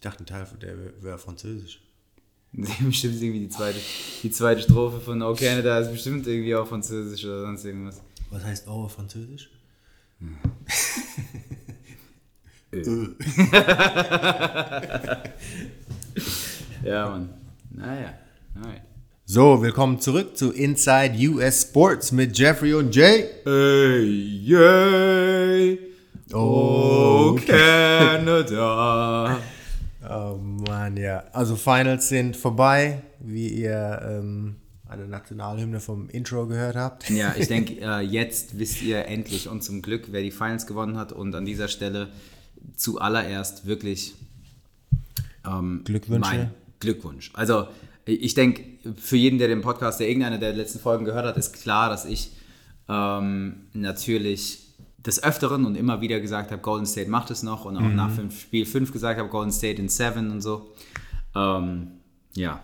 [0.00, 0.72] Ich dachte, ein Teil von der
[1.02, 1.78] wäre französisch.
[2.52, 3.78] bestimmt irgendwie die zweite,
[4.22, 8.00] die zweite Strophe von Oh Canada ist bestimmt irgendwie auch französisch oder sonst irgendwas.
[8.30, 9.50] Was heißt Oh auf französisch?
[16.82, 17.28] Ja, Mann.
[17.70, 18.14] Naja.
[18.56, 18.80] Alright.
[19.26, 23.26] So, willkommen zurück zu Inside US Sports mit Jeffrey und Jay.
[23.44, 24.06] Hey,
[24.46, 25.78] yay!
[26.32, 29.38] Oh, Canada!
[30.20, 31.24] Oh Mann, ja.
[31.32, 34.56] Also Finals sind vorbei, wie ihr ähm,
[34.86, 37.08] eine Nationalhymne vom Intro gehört habt.
[37.10, 40.98] Ja, ich denke, äh, jetzt wisst ihr endlich und zum Glück, wer die Finals gewonnen
[40.98, 41.12] hat.
[41.12, 42.08] Und an dieser Stelle
[42.76, 44.14] zuallererst wirklich
[45.46, 46.30] ähm, Glückwünsche.
[46.30, 47.30] mein Glückwunsch.
[47.34, 47.68] Also,
[48.04, 48.62] ich denke,
[48.96, 52.04] für jeden, der den Podcast, der irgendeine der letzten Folgen gehört hat, ist klar, dass
[52.04, 52.32] ich
[52.88, 54.69] ähm, natürlich
[55.06, 58.10] des Öfteren und immer wieder gesagt habe, Golden State macht es noch und auch nach
[58.10, 60.72] fünf, Spiel 5 gesagt habe, Golden State in 7 und so.
[61.34, 61.92] Ähm,
[62.34, 62.60] ja,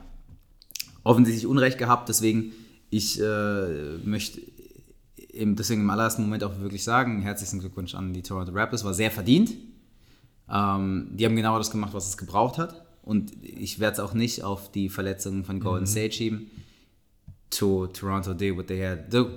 [1.02, 2.52] offensichtlich Unrecht gehabt, deswegen
[2.90, 4.40] ich äh, möchte
[5.32, 8.94] im, deswegen im allerersten Moment auch wirklich sagen, herzlichen Glückwunsch an die Toronto Raptors, war
[8.94, 9.54] sehr verdient.
[10.50, 14.14] Ähm, die haben genau das gemacht, was es gebraucht hat und ich werde es auch
[14.14, 16.50] nicht auf die Verletzungen von Golden State schieben.
[17.50, 19.30] To Toronto did what they had to do.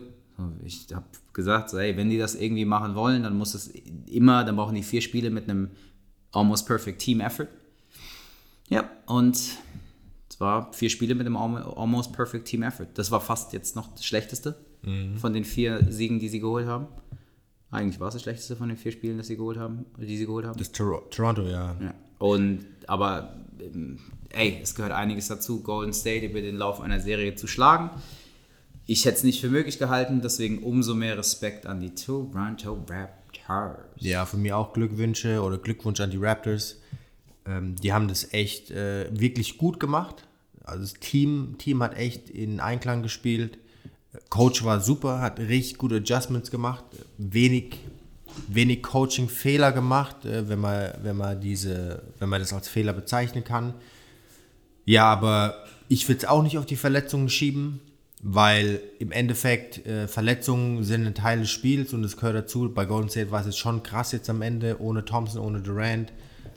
[0.64, 3.68] Ich habe gesagt, hey, wenn die das irgendwie machen wollen, dann muss es
[4.08, 5.70] immer, dann brauchen die vier Spiele mit einem
[6.32, 7.48] almost perfect Team Effort.
[8.70, 12.88] Ja, und es war vier Spiele mit einem almo- almost perfect Team Effort.
[12.94, 14.56] Das war fast jetzt noch das Schlechteste
[15.17, 16.88] von den vier Siegen, die sie geholt haben.
[17.72, 20.26] Eigentlich war es das Schlechteste von den vier Spielen, das sie geholt haben, die sie
[20.26, 20.58] geholt haben.
[20.58, 21.76] Das Tor Toronto, ja.
[21.82, 21.94] Ja.
[22.17, 27.36] Und aber ähm, ey, es gehört einiges dazu, Golden State über den Lauf einer Serie
[27.36, 27.89] zu schlagen.
[28.89, 33.86] Ich hätte es nicht für möglich gehalten, deswegen umso mehr Respekt an die Toronto Raptors.
[33.98, 36.77] Ja, von mir auch Glückwünsche oder Glückwunsch an die Raptors.
[37.45, 40.27] Ähm, die haben das echt äh, wirklich gut gemacht.
[40.64, 43.60] Also das Team, Team hat echt in Einklang gespielt.
[44.32, 46.83] Coach war super, hat richtig gute Adjustments gemacht.
[47.20, 47.77] Wenig,
[48.48, 53.44] wenig Coaching-Fehler gemacht, äh, wenn man, wenn man diese, wenn man das als Fehler bezeichnen
[53.44, 53.76] kann.
[54.86, 57.82] Ja, aber ich will es auch nicht auf die Verletzungen schieben,
[58.20, 62.72] weil im Endeffekt äh, Verletzungen sind ein Teil des Spiels und es gehört dazu.
[62.74, 66.12] Bei Golden State war es jetzt schon krass jetzt am Ende, ohne Thompson, ohne Durant.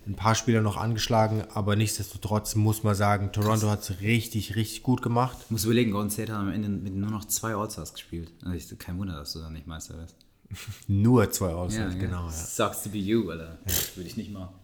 [0.04, 4.82] Ein paar Spieler noch angeschlagen, aber nichtsdestotrotz muss man sagen, Toronto hat es richtig, richtig
[4.82, 5.38] gut gemacht.
[5.44, 8.32] Ich muss überlegen, Golden State hat am Ende mit nur noch zwei All-Stars gespielt.
[8.44, 10.16] Also kein Wunder, dass du da nicht Meister wirst.
[10.88, 12.26] Nur zwei Auswahl, genau.
[12.26, 12.30] Ja.
[12.30, 13.58] Sucks to be you, Alter.
[13.94, 14.54] Würde ich nicht machen.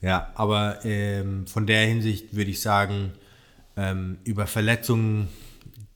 [0.00, 3.12] Ja, aber ähm, von der Hinsicht würde ich sagen,
[3.76, 5.28] ähm, über Verletzungen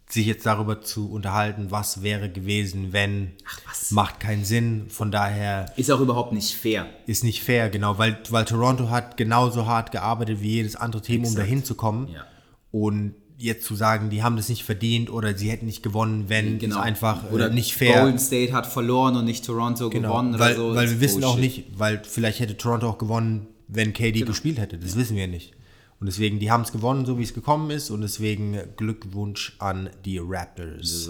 [0.09, 3.33] sich jetzt darüber zu unterhalten, was wäre gewesen, wenn,
[3.69, 3.91] was?
[3.91, 4.85] macht keinen Sinn.
[4.89, 6.87] Von daher Ist auch überhaupt nicht fair.
[7.07, 11.23] ist nicht fair, genau, weil, weil Toronto hat genauso hart gearbeitet wie jedes andere Team,
[11.23, 11.39] um Exakt.
[11.41, 12.07] dahin zu kommen.
[12.09, 12.25] Ja.
[12.71, 16.61] Und jetzt zu sagen, die haben das nicht verdient oder sie hätten nicht gewonnen, wenn
[16.61, 16.77] Genau.
[16.77, 18.01] ist einfach Oder äh, nicht fair.
[18.03, 20.75] Golden State hat verloren und nicht Toronto Genau, gewonnen oder weil, so.
[20.75, 21.67] weil wir wissen auch Bullshit.
[21.67, 24.27] nicht, weil vielleicht hätte Toronto auch gewonnen, wenn KD Genau.
[24.31, 24.79] gespielt hätte.
[24.79, 25.53] Das wissen wir nicht.
[25.99, 27.91] Und deswegen, die haben es gewonnen, so wie es gekommen ist.
[27.91, 31.07] Und deswegen Glückwunsch an die Raptors.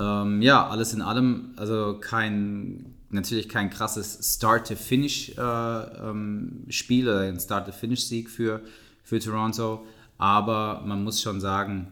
[0.00, 6.66] Ähm, ja, alles in allem, also kein, natürlich kein krasses Start-to-Finish-Spiel äh, ähm,
[7.08, 8.60] oder ein Start-to-Finish-Sieg für,
[9.02, 9.84] für Toronto,
[10.16, 11.88] aber man muss schon sagen,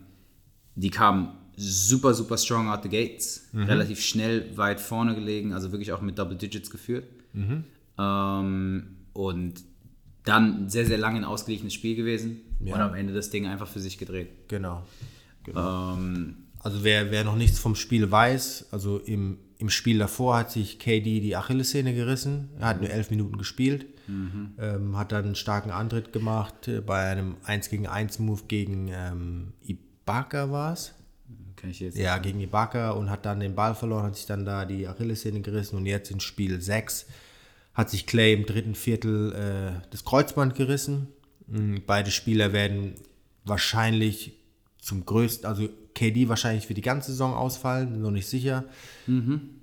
[0.76, 5.92] die kamen super, super strong out the gates, relativ schnell weit vorne gelegen, also wirklich
[5.92, 7.06] auch mit Double Digits geführt.
[7.98, 9.54] Ähm, und
[10.26, 13.80] dann sehr, sehr lange ein ausgeglichenes Spiel gewesen und am Ende das Ding einfach für
[13.80, 14.28] sich gedreht.
[14.48, 14.82] Genau.
[15.54, 20.50] Ähm, Also wer, wer noch nichts vom Spiel weiß, also im, im Spiel davor hat
[20.50, 22.48] sich KD die Achillessehne gerissen.
[22.58, 23.86] Er hat nur elf Minuten gespielt.
[24.08, 28.88] Ähm, hat dann einen starken Antritt gemacht äh, bei einem 1 gegen 1 Move gegen
[28.92, 30.94] ähm, Ibaka war es.
[31.56, 34.44] kann ich jetzt Ja, gegen Ibaka und hat dann den Ball verloren, hat sich dann
[34.44, 37.06] da die Achillessehne gerissen und jetzt in Spiel 6
[37.76, 41.08] hat sich Clay im dritten Viertel äh, das Kreuzband gerissen.
[41.46, 42.94] Mm, Beide Spieler werden
[43.44, 44.32] wahrscheinlich
[44.80, 48.64] zum größten, also KD wahrscheinlich für die ganze Saison ausfallen, noch nicht sicher.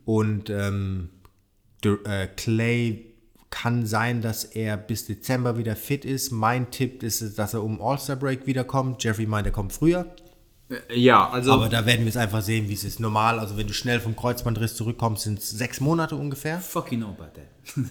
[0.06, 1.10] Und ähm,
[1.84, 3.14] äh, Clay
[3.50, 6.32] kann sein, dass er bis Dezember wieder fit ist.
[6.32, 9.04] Mein Tipp ist, dass er um All-Star Break wiederkommt.
[9.04, 10.08] Jeffrey meint, er kommt früher.
[10.94, 13.00] Ja, also Aber da werden wir es einfach sehen, wie es ist.
[13.00, 16.60] Normal, also wenn du schnell vom Kreuzbandriss zurückkommst, sind es sechs Monate ungefähr.
[16.60, 17.86] fuck you know about that.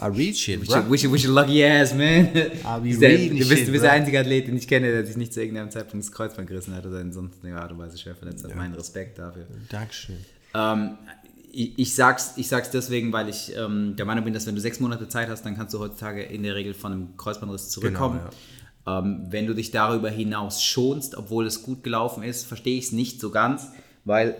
[0.00, 2.28] I read shit, Wish you, wish you, lucky ass, man.
[2.64, 3.96] I'll be der- du bist, shit, du bist der bro.
[3.96, 6.84] einzige Athlet, den ich kenne, der sich nicht zu irgendeinem Zeitpunkt das Kreuzband gerissen hat
[6.86, 8.54] oder in sonst einer Art und Weise schwer verletzt hat.
[8.54, 9.46] Mein Respekt dafür.
[9.68, 10.16] Dankeschön.
[10.54, 10.98] Ähm,
[11.52, 14.60] ich, ich, sag's, ich sag's deswegen, weil ich ähm, der Meinung bin, dass wenn du
[14.60, 18.18] sechs Monate Zeit hast, dann kannst du heutzutage in der Regel von einem Kreuzbandriss zurückkommen.
[18.18, 18.36] Genau, ja.
[18.88, 22.92] Ähm, wenn du dich darüber hinaus schonst, obwohl es gut gelaufen ist, verstehe ich es
[22.92, 23.72] nicht so ganz,
[24.04, 24.36] weil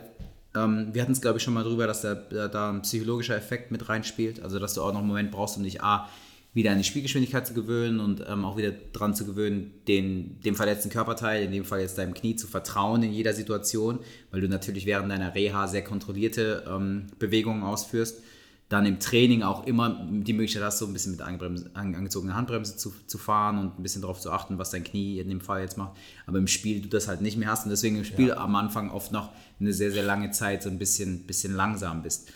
[0.57, 3.71] ähm, wir hatten es, glaube ich, schon mal drüber, dass da, da ein psychologischer Effekt
[3.71, 4.43] mit reinspielt.
[4.43, 6.09] Also, dass du auch noch einen Moment brauchst, um dich A,
[6.55, 10.57] wieder an die Spielgeschwindigkeit zu gewöhnen und ähm, auch wieder daran zu gewöhnen, den, dem
[10.57, 14.01] verletzten Körperteil, in dem Fall jetzt deinem Knie, zu vertrauen in jeder Situation,
[14.31, 18.23] weil du natürlich während deiner Reha sehr kontrollierte ähm, Bewegungen ausführst.
[18.69, 22.93] Dann im Training auch immer die Möglichkeit hast, so ein bisschen mit angezogener Handbremse zu,
[23.07, 25.79] zu fahren und ein bisschen darauf zu achten, was dein Knie in dem Fall jetzt
[25.79, 25.97] macht.
[26.27, 28.37] Aber im Spiel du das halt nicht mehr hast und deswegen im Spiel ja.
[28.37, 32.31] am Anfang oft noch eine sehr, sehr lange Zeit so ein bisschen, bisschen langsam bist.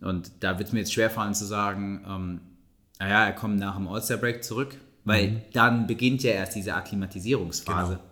[0.00, 2.40] Und da wird es mir jetzt schwerfallen zu sagen, ähm,
[2.98, 5.40] naja, er kommt nach dem All-Star-Break zurück, weil mhm.
[5.52, 7.94] dann beginnt ja erst diese Akklimatisierungsphase.
[7.94, 8.04] Genau.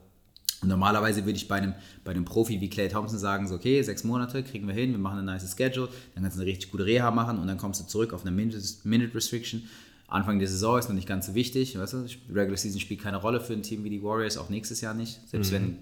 [0.64, 1.74] Normalerweise würde ich bei einem,
[2.04, 4.98] bei einem Profi wie Clay Thompson sagen, so, okay, sechs Monate kriegen wir hin, wir
[4.98, 7.80] machen ein nice Schedule, dann kannst du eine richtig gute Reha machen und dann kommst
[7.80, 9.64] du zurück auf eine Minute Restriction.
[10.08, 13.16] Anfang der Saison ist noch nicht ganz so wichtig, weißt du, Regular Season spielt keine
[13.16, 15.54] Rolle für ein Team wie die Warriors, auch nächstes Jahr nicht, selbst mhm.
[15.54, 15.78] wenn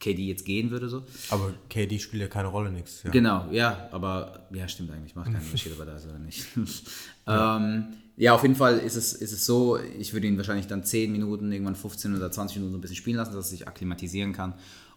[0.00, 1.04] KD jetzt gehen würde so.
[1.30, 3.12] Aber KD spielt ja keine Rolle nächstes Jahr.
[3.12, 6.46] Genau, ja, aber ja, stimmt eigentlich, macht keinen Unterschied, aber da ist er nicht.
[7.26, 7.56] ja.
[7.56, 10.84] ähm, ja, auf jeden Fall ist es, ist es so, ich würde ihn wahrscheinlich dann
[10.84, 13.68] 10 Minuten, irgendwann 15 oder 20 Minuten so ein bisschen spielen lassen, dass er sich
[13.68, 14.54] akklimatisieren kann.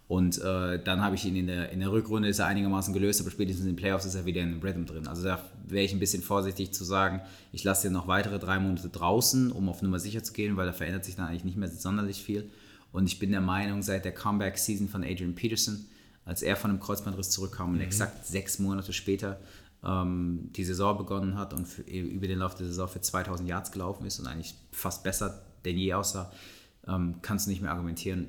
[0.08, 3.22] Und äh, dann habe ich ihn in der, in der Rückrunde, ist er einigermaßen gelöst,
[3.22, 5.08] aber spätestens in den Playoffs ist er wieder in dem Rhythm drin.
[5.08, 7.22] Also da wäre ich ein bisschen vorsichtig zu sagen,
[7.52, 10.66] ich lasse ihn noch weitere drei Monate draußen, um auf Nummer sicher zu gehen, weil
[10.66, 12.50] da verändert sich dann eigentlich nicht mehr sonderlich viel.
[12.92, 15.86] Und ich bin der Meinung, seit der Comeback-Season von Adrian Peterson,
[16.26, 17.76] als er von einem Kreuzbandriss zurückkam mhm.
[17.76, 19.40] und exakt sechs Monate später
[19.84, 23.72] ähm, die Saison begonnen hat und für, über den Lauf der Saison für 2000 Yards
[23.72, 26.32] gelaufen ist und eigentlich fast besser denn je aussah,
[26.88, 28.28] ähm, kannst du nicht mehr argumentieren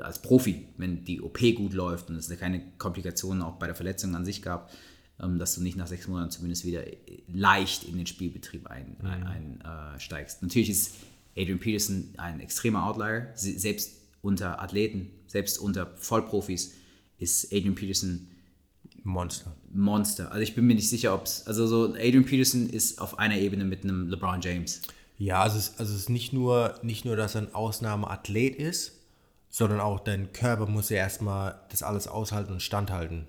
[0.00, 4.14] als Profi, wenn die OP gut läuft und es keine Komplikationen auch bei der Verletzung
[4.14, 4.72] an sich gab,
[5.20, 6.82] ähm, dass du nicht nach sechs Monaten zumindest wieder
[7.28, 9.04] leicht in den Spielbetrieb einsteigst.
[9.04, 10.94] Ein, ein, äh, Natürlich ist
[11.36, 16.74] Adrian Peterson ein extremer Outlier, selbst unter Athleten, selbst unter Vollprofis
[17.18, 18.28] ist Adrian Peterson
[19.04, 19.54] Monster.
[19.72, 20.30] Monster.
[20.30, 21.46] Also ich bin mir nicht sicher, ob es.
[21.46, 24.82] Also so Adrian Peterson ist auf einer Ebene mit einem LeBron James.
[25.18, 28.92] Ja, also es, also es ist nicht nur, nicht nur, dass er ein Ausnahmeathlet ist,
[29.48, 33.26] sondern auch dein Körper muss ja erstmal das alles aushalten und standhalten.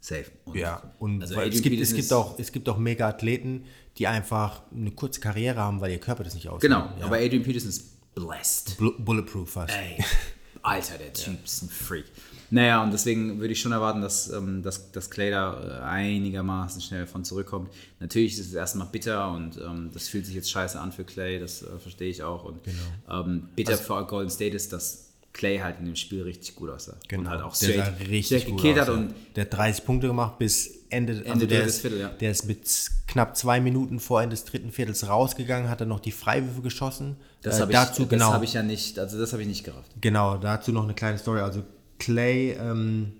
[0.00, 0.24] Safe.
[0.46, 3.64] Und ja, und also es, gibt, es, gibt auch, es gibt auch mega Athleten,
[3.98, 6.62] die einfach eine kurze Karriere haben, weil ihr Körper das nicht aushält.
[6.62, 7.04] Genau, ja.
[7.04, 8.78] aber Adrian Peterson ist blessed.
[8.98, 9.74] Bulletproof fast.
[9.76, 10.02] Ey,
[10.62, 11.44] Alter, der Typ ja.
[11.44, 12.06] ist ein Freak.
[12.50, 16.80] Naja, und deswegen würde ich schon erwarten, dass, ähm, dass, dass Clay da äh, einigermaßen
[16.80, 17.70] schnell von zurückkommt.
[18.00, 21.38] Natürlich ist es erstmal bitter und ähm, das fühlt sich jetzt scheiße an für Clay,
[21.38, 22.44] das äh, verstehe ich auch.
[22.44, 23.22] Und genau.
[23.24, 26.70] ähm, bitter also, für Golden State ist, dass Clay halt in dem Spiel richtig gut
[26.70, 26.96] aussah.
[27.06, 27.22] Genau.
[27.22, 28.88] Und halt auch straight, der richtig gut hat.
[28.88, 32.08] Und der hat 30 Punkte gemacht bis Ende, Ende also der, ist, Viertel, ja.
[32.08, 32.68] der ist mit
[33.06, 37.16] knapp zwei Minuten vor Ende des dritten Viertels rausgegangen, hat dann noch die Freiwürfe geschossen.
[37.42, 39.92] Das äh, habe ich, genau, hab ich ja nicht, also das habe ich nicht gerafft.
[40.00, 41.40] Genau, dazu noch eine kleine Story.
[41.40, 41.62] Also
[42.00, 43.12] Clay ähm,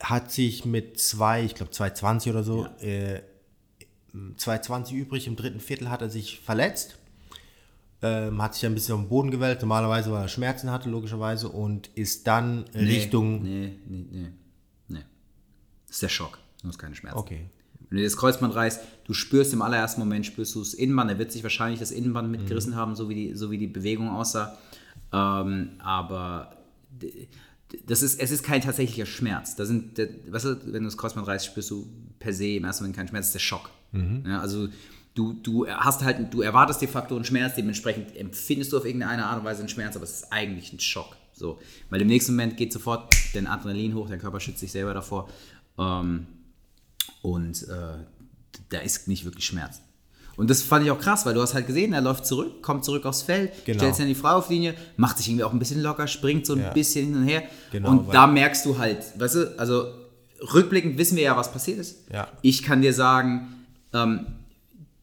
[0.00, 2.86] hat sich mit zwei, ich glaube 2,20 oder so, ja.
[2.86, 3.22] äh,
[4.14, 5.26] 2,20 übrig.
[5.26, 6.98] Im dritten Viertel hat er sich verletzt.
[8.04, 11.48] Ähm, hat sich ein bisschen auf den Boden gewälzt, normalerweise, weil er Schmerzen hatte, logischerweise,
[11.48, 13.42] und ist dann nee, Richtung.
[13.42, 14.28] Nee, nee, nee,
[14.88, 15.04] nee.
[15.86, 16.38] Das ist der Schock.
[16.62, 17.18] Du hast keine Schmerzen.
[17.18, 17.46] Okay.
[17.88, 21.12] Wenn du das Kreuzband reißt, du spürst im allerersten Moment, spürst du das Innenband.
[21.12, 22.76] Er wird sich wahrscheinlich das Innenband mitgerissen mhm.
[22.76, 24.58] haben, so wie, die, so wie die Bewegung aussah.
[25.12, 26.56] Ähm, aber
[27.86, 29.56] das ist, es ist kein tatsächlicher Schmerz.
[29.56, 31.86] Da sind, weißt du, wenn du das Kreuzband reißt, spürst du
[32.18, 33.70] per se im ersten Moment keinen Schmerz, das ist der Schock.
[33.92, 34.24] Mhm.
[34.26, 34.68] Ja, also
[35.14, 39.24] du, du hast halt, du erwartest de facto einen Schmerz, dementsprechend empfindest du auf irgendeine
[39.24, 41.16] Art und Weise einen Schmerz, aber es ist eigentlich ein Schock.
[41.32, 44.94] So, weil im nächsten Moment geht sofort dein Adrenalin hoch, dein Körper schützt sich selber
[44.94, 45.28] davor
[45.78, 46.26] ähm,
[47.22, 48.04] und äh,
[48.68, 49.80] da ist nicht wirklich Schmerz.
[50.36, 52.84] Und das fand ich auch krass, weil du hast halt gesehen, er läuft zurück, kommt
[52.84, 53.78] zurück aufs Feld, genau.
[53.78, 56.60] stellt sich an die Freiwurflinie, macht sich irgendwie auch ein bisschen locker, springt so ein
[56.60, 56.70] ja.
[56.70, 57.42] bisschen hin und her.
[57.70, 59.92] Genau, und da merkst du halt, weißt du, also
[60.54, 61.98] rückblickend wissen wir ja, was passiert ist.
[62.12, 62.28] Ja.
[62.40, 64.26] Ich kann dir sagen, ähm,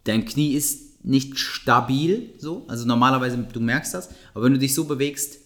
[0.03, 2.65] dein Knie ist nicht stabil, so.
[2.67, 5.37] Also normalerweise, du merkst das, aber wenn du dich so bewegst,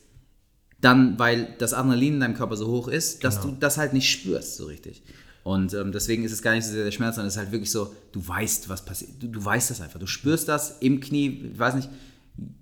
[0.81, 3.53] dann, weil das Adrenalin in deinem Körper so hoch ist, dass genau.
[3.53, 5.03] du das halt nicht spürst, so richtig.
[5.43, 7.51] Und ähm, deswegen ist es gar nicht so sehr der Schmerz, sondern es ist halt
[7.51, 9.11] wirklich so, du weißt, was passiert.
[9.21, 9.99] Du, du weißt das einfach.
[9.99, 11.51] Du spürst das im Knie.
[11.53, 11.89] Ich weiß nicht,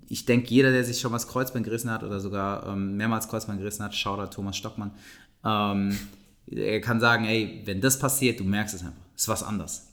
[0.09, 3.27] ich denke, jeder, der sich schon mal das Kreuzband gerissen hat oder sogar ähm, mehrmals
[3.27, 4.91] Kreuzband gerissen hat, schaut da Thomas Stockmann,
[5.45, 5.97] ähm,
[6.47, 9.01] er kann sagen, ey, wenn das passiert, du merkst es einfach.
[9.15, 9.87] Es ist was anders.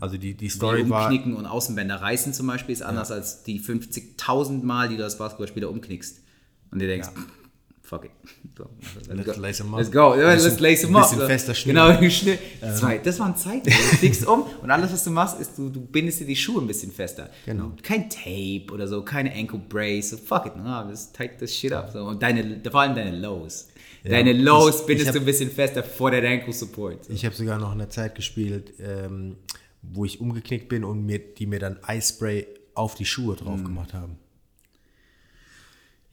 [0.00, 3.16] Also die, die Story Wie Umknicken und Außenbänder reißen zum Beispiel ist anders ja.
[3.16, 6.20] als die 50.000 Mal, die du als Basketballspieler umknickst.
[6.70, 7.22] Und dir denkst, ja.
[7.92, 8.10] Fuck it.
[8.56, 8.68] So,
[9.14, 9.78] Let's lace 'em up.
[9.80, 10.14] Let's go.
[10.14, 11.02] Ja, Bisschen- let's lace them up.
[11.04, 11.26] bisschen So.
[11.26, 11.74] fester Schnitt.
[11.76, 12.38] Genau, Schnitt.
[12.78, 12.98] Zwei.
[12.98, 13.64] Das waren Zeiten.
[13.64, 16.60] Du fliegst um und alles, was du machst, ist, du, du bindest dir die Schuhe
[16.60, 17.30] ein bisschen fester.
[17.46, 17.72] Genau.
[17.82, 20.10] Kein Tape oder so, keine Ankle Brace.
[20.10, 20.56] So, fuck it.
[20.56, 21.90] No, just tight this shit up.
[21.92, 22.04] So.
[22.04, 23.68] Und deine, vor allem deine Lows.
[24.04, 27.04] Deine Lows Ich- bindest ich hab- du ein bisschen fester vor der Ankle Support.
[27.06, 27.12] So.
[27.12, 29.36] Ich habe sogar noch eine Zeit gespielt, ähm,
[29.82, 33.64] wo ich umgeknickt bin und mir, die mir dann Eispray auf die Schuhe drauf Mm.
[33.64, 34.16] gemacht haben.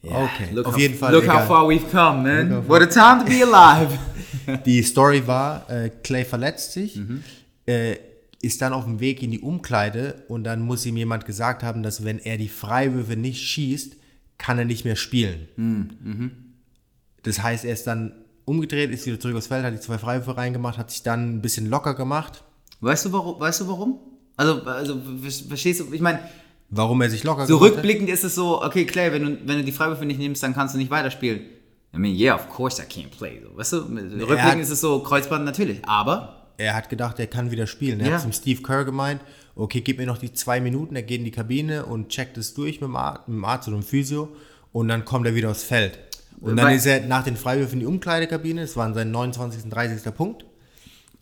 [0.02, 1.12] Okay, Look auf how, jeden Fall.
[1.12, 1.40] Look egal.
[1.42, 2.68] how far we've come, man.
[2.68, 3.98] What a time to be alive.
[4.64, 7.22] Die Story war, äh, Clay verletzt sich, Mhm.
[7.66, 7.96] äh,
[8.42, 11.82] ist dann auf dem Weg in die Umkleide und dann muss ihm jemand gesagt haben,
[11.82, 13.96] dass wenn er die Freiwürfe nicht schießt,
[14.38, 15.48] kann er nicht mehr spielen.
[15.56, 16.30] Mhm,
[17.22, 18.12] Das heißt, er ist dann
[18.46, 21.42] umgedreht, ist wieder zurück aufs Feld, hat die zwei Freiwürfe reingemacht, hat sich dann ein
[21.42, 22.42] bisschen locker gemacht.
[22.80, 23.98] weißt, du, warum, weißt du warum?
[24.38, 25.92] Also, also ver- verstehst du?
[25.92, 26.20] Ich meine,
[26.70, 27.76] Warum er sich locker so gemacht hat?
[27.78, 30.54] rückblickend ist es so, okay, Clay, wenn du, wenn du die Freiwürfe nicht nimmst, dann
[30.54, 31.40] kannst du nicht weiterspielen.
[31.94, 33.40] I mean, yeah, of course I can't play.
[33.42, 33.76] So, weißt du?
[33.78, 35.84] Rückblickend hat- ist es so, Kreuzband natürlich.
[35.86, 37.98] Aber, Er hat gedacht, er kann wieder spielen.
[38.00, 38.14] Er Ja.
[38.14, 39.20] hat zum Steve Kerr gemeint,
[39.56, 42.54] okay, gib mir noch die zwei Minuten, er geht in die Kabine und checkt es
[42.54, 44.28] durch mit dem, Ar mit dem Arzt oder dem Physio
[44.72, 45.98] und dann kommt er wieder aufs Feld.
[46.40, 49.64] Und dann ist er nach den Freiwürfen in die Umkleidekabine, das waren sein 29.
[49.64, 50.14] und 30.
[50.14, 50.44] Punkt.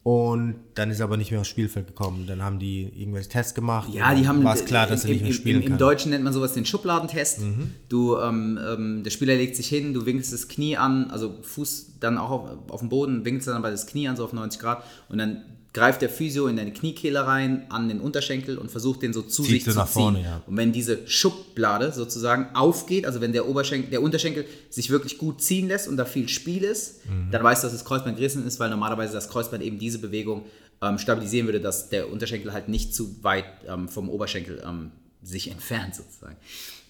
[0.02, 2.26] Und dann ist er aber nicht mehr aufs Spielfeld gekommen.
[2.26, 3.93] Dann haben die irgendwelche Tests gemacht.
[3.93, 4.43] ja, die haben.
[4.43, 5.69] War es klar, dass er im, nicht mehr im, spielen im, kann.
[5.71, 5.75] Mhm.
[5.75, 7.43] Im Deutschen nennt man sowas den Schubladentest.
[7.88, 11.99] Du, ähm, ähm, der Spieler legt sich hin, du winkelst das Knie an, also Fuß
[12.00, 14.61] dann auch auf, auf dem Boden, winkelst dann bei das Knie an, so auf 90
[14.61, 14.83] Grad.
[15.09, 15.43] Und dann
[15.78, 19.42] greift der Physio in deine Kniekehle rein, an den Unterschenkel und versucht den so zu
[19.42, 20.02] Zieht sich zu nach ziehen.
[20.02, 20.42] vorne, ja.
[20.47, 25.40] Und wenn diese Schublade sozusagen aufgeht, also wenn der, Oberschenkel, der Unterschenkel sich wirklich gut
[25.40, 27.30] ziehen lässt und da viel Spiel ist, Mhm.
[27.30, 30.44] dann weißt du, dass das Kreuzband gerissen ist, weil normalerweise das Kreuzband eben diese Bewegung
[30.82, 34.90] ähm, stabilisieren würde, dass der Unterschenkel halt nicht zu weit ähm, vom Oberschenkel ähm,
[35.23, 36.37] sich entfernt sozusagen.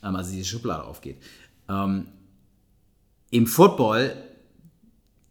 [0.03, 1.17] Ähm, also diese Schublade aufgeht.
[1.69, 2.07] Ähm,
[3.31, 4.13] Im Football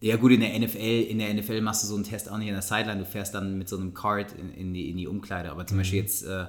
[0.00, 2.48] ja gut, in der NFL, in der NFL machst du so einen Test auch nicht
[2.48, 5.08] an der Sideline, du fährst dann mit so einem Card in, in, die, in die
[5.08, 5.50] Umkleide.
[5.50, 6.46] Aber zum Beispiel jetzt äh,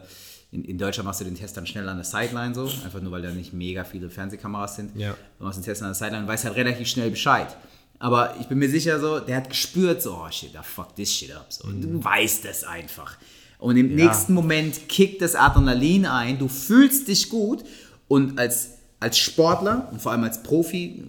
[0.51, 3.11] in, in Deutschland machst du den Test dann schnell an der Sideline so, einfach nur
[3.11, 4.95] weil da nicht mega viele Fernsehkameras sind.
[4.95, 5.15] Ja.
[5.37, 7.55] Du machst den Test an der Sideline und weißt halt relativ schnell Bescheid.
[7.97, 11.13] Aber ich bin mir sicher so, der hat gespürt so, oh shit, I fuck this
[11.13, 11.47] shit up.
[11.49, 11.69] So.
[11.69, 13.17] Du weißt das einfach.
[13.57, 17.65] Und im nächsten Moment kickt das Adrenalin ein, du fühlst dich gut
[18.07, 21.03] und als, als Sportler und vor allem als Profi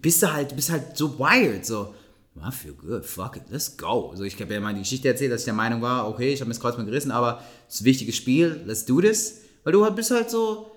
[0.00, 1.94] bist du halt, bist halt so wired, so,
[2.36, 4.10] I feel good, fuck it, let's go.
[4.10, 6.40] Also ich habe ja mal die Geschichte erzählt, dass ich der Meinung war, okay, ich
[6.40, 9.40] habe mir das Kreuzband gerissen, aber es ist ein wichtiges Spiel, let's do this.
[9.64, 10.70] Weil du bist halt so,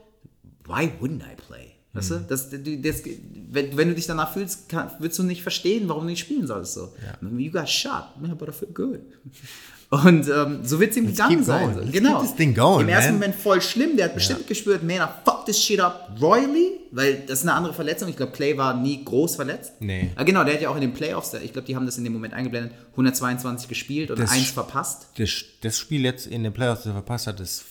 [0.65, 1.75] why wouldn't I play?
[1.93, 2.25] Weißt du?
[2.27, 3.03] Das, das,
[3.49, 6.45] wenn, wenn du dich danach fühlst, kann, willst du nicht verstehen, warum du nicht spielen
[6.45, 6.75] sollst.
[6.75, 6.93] So.
[7.21, 9.01] You got shot, man, but I feel good.
[9.89, 11.73] Und ähm, so wird es ihm gegangen sein.
[11.73, 11.91] So.
[11.91, 12.19] Genau.
[12.19, 13.21] keep this thing going, Im ersten man.
[13.21, 13.97] Moment voll schlimm.
[13.97, 17.53] Der hat bestimmt gespürt, man, I fuck this shit up royally, weil das ist eine
[17.53, 18.09] andere Verletzung.
[18.09, 19.73] Ich glaube, Clay war nie groß verletzt.
[19.79, 20.11] Nee.
[20.15, 22.03] Ah, genau, der hat ja auch in den Playoffs, ich glaube, die haben das in
[22.03, 25.07] dem Moment eingeblendet, 122 gespielt und Das- eins verpasst.
[25.17, 25.29] Das,
[25.61, 27.63] das Spiel jetzt in den Playoffs, das er verpasst hat, das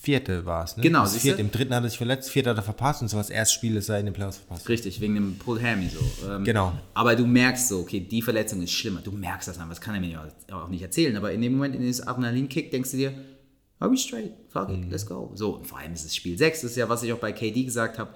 [0.00, 0.76] vierte war es.
[0.76, 0.82] Ne?
[0.84, 1.40] Genau, das vierte.
[1.40, 3.74] Im dritten hat er sich verletzt, vierte hat er verpasst und so das erste Spiel,
[3.74, 4.68] das er in den Playoffs verpasst hat.
[4.68, 6.28] Richtig, wegen dem Pulled Hammy so.
[6.30, 6.72] Ähm, Genau.
[6.94, 9.00] Aber du merkst so, okay, die Verletzung ist schlimmer.
[9.02, 11.16] Du merkst das einfach, das kann er mir ja auch nicht erzählen.
[11.16, 13.12] Aber in dem Moment, in dem es Adrenalin kickt, denkst du dir,
[13.80, 14.32] are we straight?
[14.50, 14.84] Fuck Mhm.
[14.84, 15.32] it, let's go.
[15.34, 17.32] So, und vor allem ist es Spiel 6, das ist ja, was ich auch bei
[17.32, 18.10] KD gesagt habe.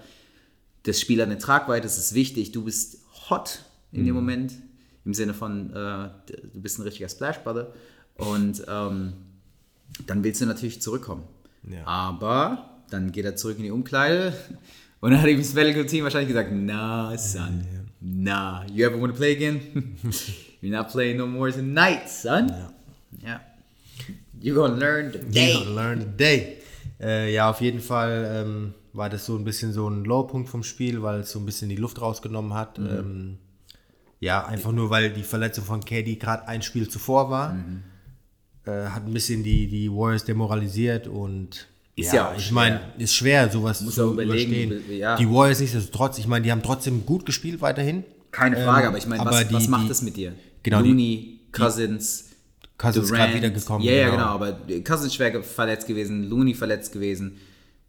[0.83, 2.51] Das Spiel hat eine Tragweite, das ist wichtig.
[2.51, 2.97] Du bist
[3.29, 3.59] hot
[3.91, 4.05] in Mhm.
[4.05, 4.53] dem Moment,
[5.05, 6.09] im Sinne von, äh,
[6.53, 7.73] du bist ein richtiger Splash Brother.
[8.15, 9.13] Und ähm,
[10.07, 11.23] dann willst du natürlich zurückkommen.
[11.69, 11.85] Ja.
[11.87, 14.33] Aber dann geht er zurück in die Umkleide
[14.99, 17.65] und dann hat ihm das Medical Team wahrscheinlich gesagt, nah, son,
[18.01, 19.95] nah, you ever want to play again?
[20.61, 22.49] You're not playing no more tonight, son.
[23.23, 23.41] Ja.
[24.41, 25.53] You're gonna learn the You day.
[25.53, 26.57] gotta learn the day.
[26.99, 30.63] Äh, ja, auf jeden Fall ähm, war das so ein bisschen so ein Lowpunkt vom
[30.63, 32.77] Spiel, weil es so ein bisschen die Luft rausgenommen hat.
[32.79, 32.87] Mhm.
[32.87, 33.37] Ähm,
[34.19, 37.53] ja, einfach nur, weil die Verletzung von KD gerade ein Spiel zuvor war.
[37.53, 37.83] Mhm.
[38.65, 43.13] Äh, hat ein bisschen die, die Warriors demoralisiert und Ist ja auch ich meine, ist
[43.13, 44.81] schwer, sowas Muss zu überstehen.
[44.89, 45.17] ja.
[45.17, 48.03] Die Warriors nichtsdestotrotz, ich meine, die haben trotzdem gut gespielt weiterhin.
[48.31, 50.33] Keine Frage, Ähm, aber ich meine, was, die- was macht die- das mit dir?
[50.63, 52.29] Genau, die- Looney, Cousins,
[52.77, 53.25] Cousins Durant.
[53.25, 53.85] gerade wiedergekommen.
[53.85, 57.37] Ja, ja, genau, aber Cousins schwer verletzt gewesen, Looney verletzt gewesen,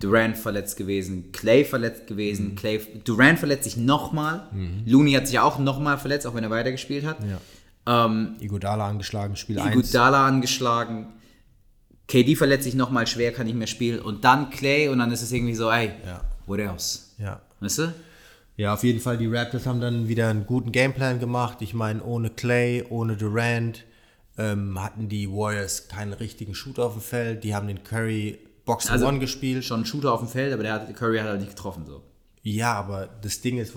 [0.05, 2.55] Durant verletzt gewesen, Clay verletzt gewesen, Mhm.
[2.57, 4.49] Clay, Durant verletzt sich nochmal,
[4.85, 7.19] Looney hat sich auch nochmal verletzt, auch wenn er weitergespielt hat.
[7.25, 8.07] Ja.
[8.07, 9.73] Ähm, Iguodala angeschlagen, Spiel 1.
[9.75, 11.09] Iguodala angeschlagen,
[12.07, 15.23] KD verletzt sich nochmal schwer, kann nicht mehr spielen und dann Clay und dann ist
[15.23, 16.21] es irgendwie so, ey, Ja.
[16.47, 17.01] what else?
[17.19, 17.41] Ja.
[17.61, 17.95] Weißt du?
[18.57, 21.59] Ja, auf jeden Fall, die Raptors haben dann wieder einen guten Gameplan gemacht.
[21.61, 23.85] Ich meine, ohne Clay, ohne Durant
[24.39, 27.43] ähm, hatten die Warriors keinen richtigen Shooter auf dem Feld.
[27.45, 29.65] Die haben den Curry Box Also, One gespielt.
[29.65, 32.03] Schon ein Shooter auf dem Feld, aber der hat, Curry hat halt nicht getroffen so.
[32.43, 33.75] Ja, aber das Ding ist,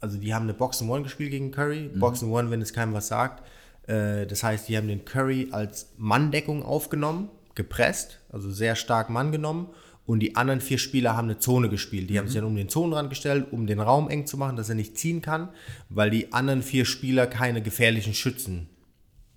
[0.00, 1.90] also die haben eine Box One gespielt gegen Curry.
[1.92, 1.98] Mhm.
[1.98, 3.42] Box One, wenn es keinem was sagt.
[3.86, 9.32] Äh, das heißt, die haben den Curry als Manndeckung aufgenommen, gepresst, also sehr stark Mann
[9.32, 9.68] genommen.
[10.04, 12.10] Und die anderen vier Spieler haben eine Zone gespielt.
[12.10, 12.18] Die mhm.
[12.18, 14.74] haben sich dann um den Zonenrand gestellt, um den Raum eng zu machen, dass er
[14.74, 15.48] nicht ziehen kann,
[15.88, 18.68] weil die anderen vier Spieler keine gefährlichen Schützen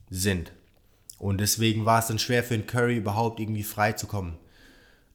[0.10, 0.52] sind.
[1.18, 4.38] Und deswegen war es dann schwer für den Curry überhaupt irgendwie frei zu kommen.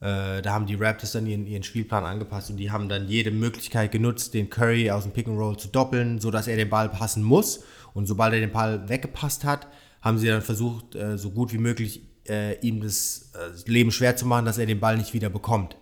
[0.01, 3.31] Äh, da haben die Raptors dann ihren, ihren, Spielplan angepasst und die haben dann jede
[3.31, 6.89] Möglichkeit genutzt, den Curry aus dem Pick and Roll zu doppeln, sodass er den Ball
[6.89, 7.65] passen muss.
[7.93, 9.67] Und sobald er den Ball weggepasst hat,
[10.01, 14.17] haben sie dann versucht, äh, so gut wie möglich äh, ihm das äh, Leben schwer
[14.17, 15.77] zu machen, dass er den Ball nicht wieder bekommt.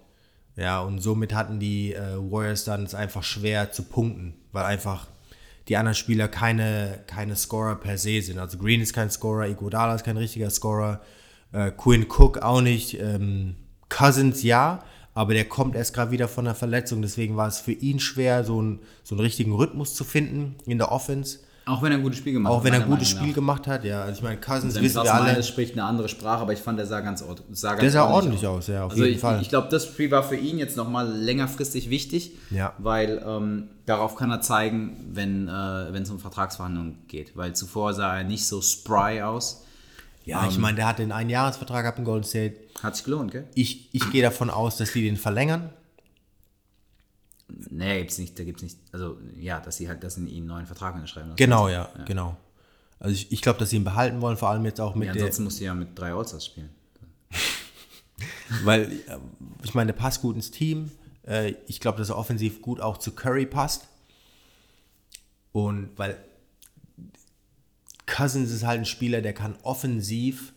[0.56, 5.06] Ja, und somit hatten die äh, Warriors dann es einfach schwer zu punkten, weil einfach
[5.68, 8.40] die anderen Spieler keine, keine Scorer per se sind.
[8.40, 11.02] Also Green ist kein Scorer, Iguodala ist kein richtiger Scorer,
[11.76, 12.98] Quinn Cook auch nicht.
[13.00, 13.56] Ähm,
[13.88, 14.80] Cousins ja,
[15.14, 17.02] aber der kommt erst gerade wieder von der Verletzung.
[17.02, 20.78] Deswegen war es für ihn schwer, so, ein, so einen richtigen Rhythmus zu finden in
[20.78, 21.40] der Offense.
[21.68, 22.60] Auch wenn er ein gutes Spiel gemacht hat.
[22.60, 23.34] Auch wenn er ein gutes Spiel nach.
[23.34, 24.02] gemacht hat, ja.
[24.02, 25.32] Also ich meine, Cousins also wissen wir alle.
[25.32, 28.08] Meines spricht eine andere Sprache, aber ich fand, der sah ganz, sah ganz Der sah
[28.08, 29.42] ordentlich aus, aus ja, auf also jeden ich, Fall.
[29.42, 32.72] Ich glaube, das Spiel war für ihn jetzt nochmal längerfristig wichtig, ja.
[32.78, 37.36] weil ähm, darauf kann er zeigen, wenn äh, es um Vertragsverhandlungen geht.
[37.36, 39.64] Weil zuvor sah er nicht so spry aus.
[40.28, 42.56] Ja, um, ich ähm, meine, der hat den Einjahresvertrag ab in Golden State.
[42.82, 43.48] Hat sich gelohnt, gell?
[43.54, 45.70] Ich, ich gehe davon aus, dass die den verlängern.
[47.48, 50.30] Nee, gibt's nicht, da gibt es nicht, also ja, dass sie halt, dass sie ihnen
[50.30, 51.32] einen neuen Vertrag unterschreiben.
[51.36, 52.36] Genau, ja, ja, genau.
[53.00, 55.12] Also ich, ich glaube, dass sie ihn behalten wollen, vor allem jetzt auch mit ja,
[55.14, 56.68] ansonsten muss sie ja mit drei Allstars spielen.
[58.64, 59.16] Weil, äh,
[59.62, 60.90] ich meine, der passt gut ins Team.
[61.26, 63.88] Äh, ich glaube, dass er offensiv gut auch zu Curry passt.
[65.52, 66.18] Und weil
[68.18, 70.52] Cousins ist halt ein Spieler, der kann offensiv,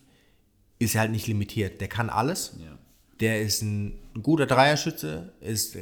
[0.80, 1.80] ist halt nicht limitiert.
[1.80, 2.56] Der kann alles.
[2.58, 2.76] Ja.
[3.20, 5.78] Der ist ein guter Dreierschütze, ist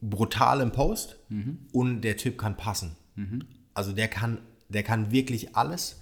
[0.00, 1.58] brutal im Post mhm.
[1.72, 2.94] und der Typ kann passen.
[3.16, 3.46] Mhm.
[3.74, 6.00] Also der kann, der kann wirklich alles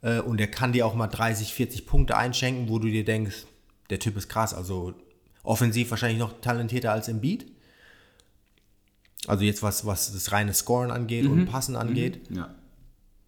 [0.00, 3.44] äh, und der kann dir auch mal 30, 40 Punkte einschenken, wo du dir denkst,
[3.90, 4.54] der Typ ist krass.
[4.54, 4.94] Also
[5.42, 7.44] offensiv wahrscheinlich noch talentierter als im Beat.
[9.26, 11.32] Also jetzt was, was das reine Scoren angeht mhm.
[11.32, 12.30] und Passen angeht.
[12.30, 12.36] Mhm.
[12.38, 12.54] Ja.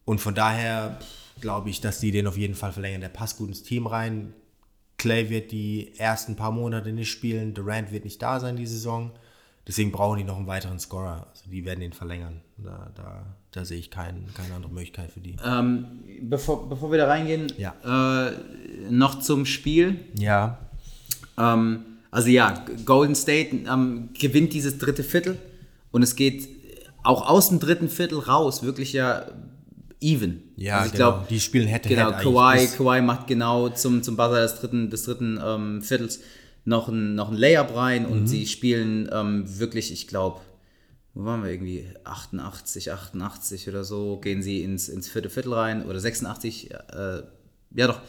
[0.06, 0.98] Und von daher
[1.42, 3.02] glaube ich, dass die den auf jeden Fall verlängern.
[3.02, 4.32] Der passt gut ins Team rein.
[4.96, 7.52] Clay wird die ersten paar Monate nicht spielen.
[7.52, 9.10] Durant wird nicht da sein die Saison.
[9.66, 11.26] Deswegen brauchen die noch einen weiteren Scorer.
[11.30, 12.40] Also die werden den verlängern.
[12.56, 15.36] Da, da, da sehe ich kein, keine andere Möglichkeit für die.
[15.44, 15.86] Ähm,
[16.22, 17.74] bevor, bevor wir da reingehen, ja.
[18.28, 18.32] äh,
[18.90, 20.00] noch zum Spiel.
[20.18, 20.58] Ja.
[21.38, 25.38] Ähm, also ja, Golden State ähm, gewinnt dieses dritte Viertel
[25.92, 26.48] und es geht
[27.02, 29.26] auch aus dem dritten Viertel raus wirklich ja
[30.02, 30.42] even.
[30.56, 31.12] Ja, also ich genau.
[31.12, 35.04] Glaub, die spielen hätte Genau, Kawhi, Kawhi macht genau zum, zum Buzzer des dritten, des
[35.04, 36.20] dritten ähm, Viertels
[36.64, 38.26] noch ein, noch ein Layup rein und mhm.
[38.26, 40.40] sie spielen ähm, wirklich, ich glaube,
[41.14, 41.86] wo waren wir irgendwie?
[42.04, 47.22] 88, 88 oder so, gehen sie ins, ins vierte Viertel rein oder 86, äh,
[47.74, 48.00] ja doch,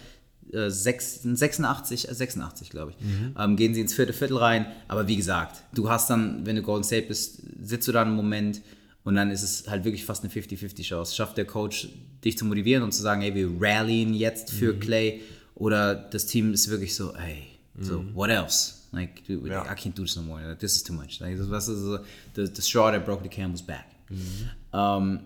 [0.52, 3.36] äh, 86, 86 glaube ich, mhm.
[3.38, 4.68] ähm, gehen sie ins vierte Viertel rein.
[4.88, 8.16] Aber wie gesagt, du hast dann, wenn du Golden State bist, sitzt du da einen
[8.16, 8.62] Moment
[9.04, 11.16] und dann ist es halt wirklich fast eine 50-50 Chance.
[11.16, 11.90] Schafft der Coach,
[12.24, 14.80] dich zu motivieren und zu sagen, ey, wir rallyen jetzt für mhm.
[14.80, 15.22] Clay
[15.56, 17.44] oder das Team ist wirklich so, ey,
[17.80, 18.16] so, mhm.
[18.16, 18.76] what else?
[18.92, 19.64] Like, dude, ja.
[19.64, 20.42] I can't do this no more.
[20.42, 21.20] Like, this is too much.
[21.20, 21.98] Like, das ist so,
[22.36, 23.86] the, the straw that broke the camel's back.
[24.10, 24.50] Mhm.
[24.72, 25.20] Ähm,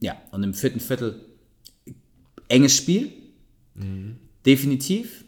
[0.00, 1.20] ja, und im vierten Viertel
[2.46, 3.12] enges Spiel.
[3.74, 4.16] Mhm.
[4.46, 5.24] Definitiv.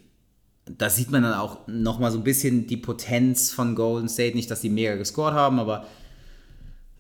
[0.79, 4.37] Da sieht man dann auch nochmal so ein bisschen die Potenz von Golden State.
[4.37, 5.87] Nicht, dass die mega gescored haben, aber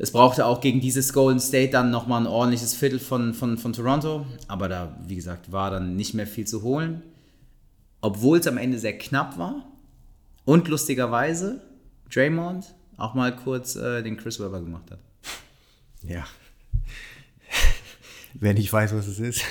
[0.00, 3.72] es brauchte auch gegen dieses Golden State dann nochmal ein ordentliches Viertel von, von, von
[3.72, 4.26] Toronto.
[4.48, 7.02] Aber da, wie gesagt, war dann nicht mehr viel zu holen
[8.00, 9.66] obwohl es am Ende sehr knapp war.
[10.44, 11.60] Und lustigerweise
[12.12, 14.98] Draymond auch mal kurz äh, den Chris Webber gemacht hat.
[16.02, 16.26] Ja.
[18.34, 19.42] Wer nicht weiß, was es ist,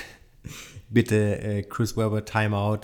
[0.88, 2.80] bitte äh, Chris Webber Timeout,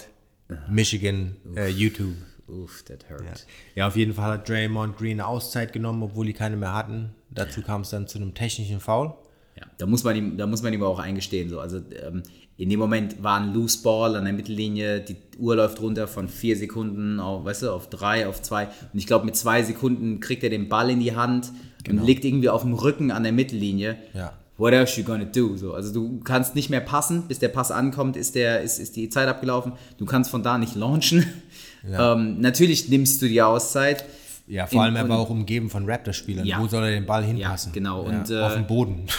[0.69, 2.15] Michigan, äh, YouTube.
[2.49, 3.25] Uff, that hurt.
[3.25, 3.33] Ja.
[3.75, 3.87] ja.
[3.89, 7.11] auf jeden Fall hat Draymond Green Auszeit genommen, obwohl die keine mehr hatten.
[7.31, 9.15] Dazu kam es dann zu einem technischen Foul.
[9.57, 11.49] Ja, da muss man ihm, da muss man ihm auch eingestehen.
[11.49, 11.61] So.
[11.61, 12.23] Also ähm,
[12.59, 16.29] in dem Moment war ein Loose Ball an der Mittellinie, die Uhr läuft runter von
[16.29, 18.65] vier Sekunden auf, weißt du, auf drei, auf zwei.
[18.65, 21.53] Und ich glaube, mit zwei Sekunden kriegt er den Ball in die Hand
[21.85, 22.01] genau.
[22.01, 23.97] und liegt irgendwie auf dem Rücken an der Mittellinie.
[24.15, 24.33] Ja.
[24.59, 25.55] What else you gonna do?
[25.57, 28.97] So, also du kannst nicht mehr passen, bis der Pass ankommt, ist, der, ist, ist
[28.97, 29.73] die Zeit abgelaufen.
[29.99, 31.27] Du kannst von da nicht launchen.
[31.91, 32.13] Ja.
[32.13, 34.05] Ähm, natürlich nimmst du die Auszeit.
[34.47, 36.47] Ja, vor allem er war auch umgeben von Raptor-Spielern.
[36.47, 36.61] Ja.
[36.61, 37.71] Wo soll er den Ball hinpassen?
[37.71, 38.03] Ja, genau.
[38.03, 39.07] Und, ja, auf dem Boden.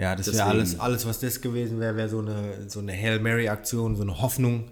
[0.00, 0.14] Ja.
[0.14, 3.96] Das wäre alles, alles, was das gewesen wäre, wäre so eine, so eine Hail Mary-Aktion,
[3.96, 4.66] so eine Hoffnung,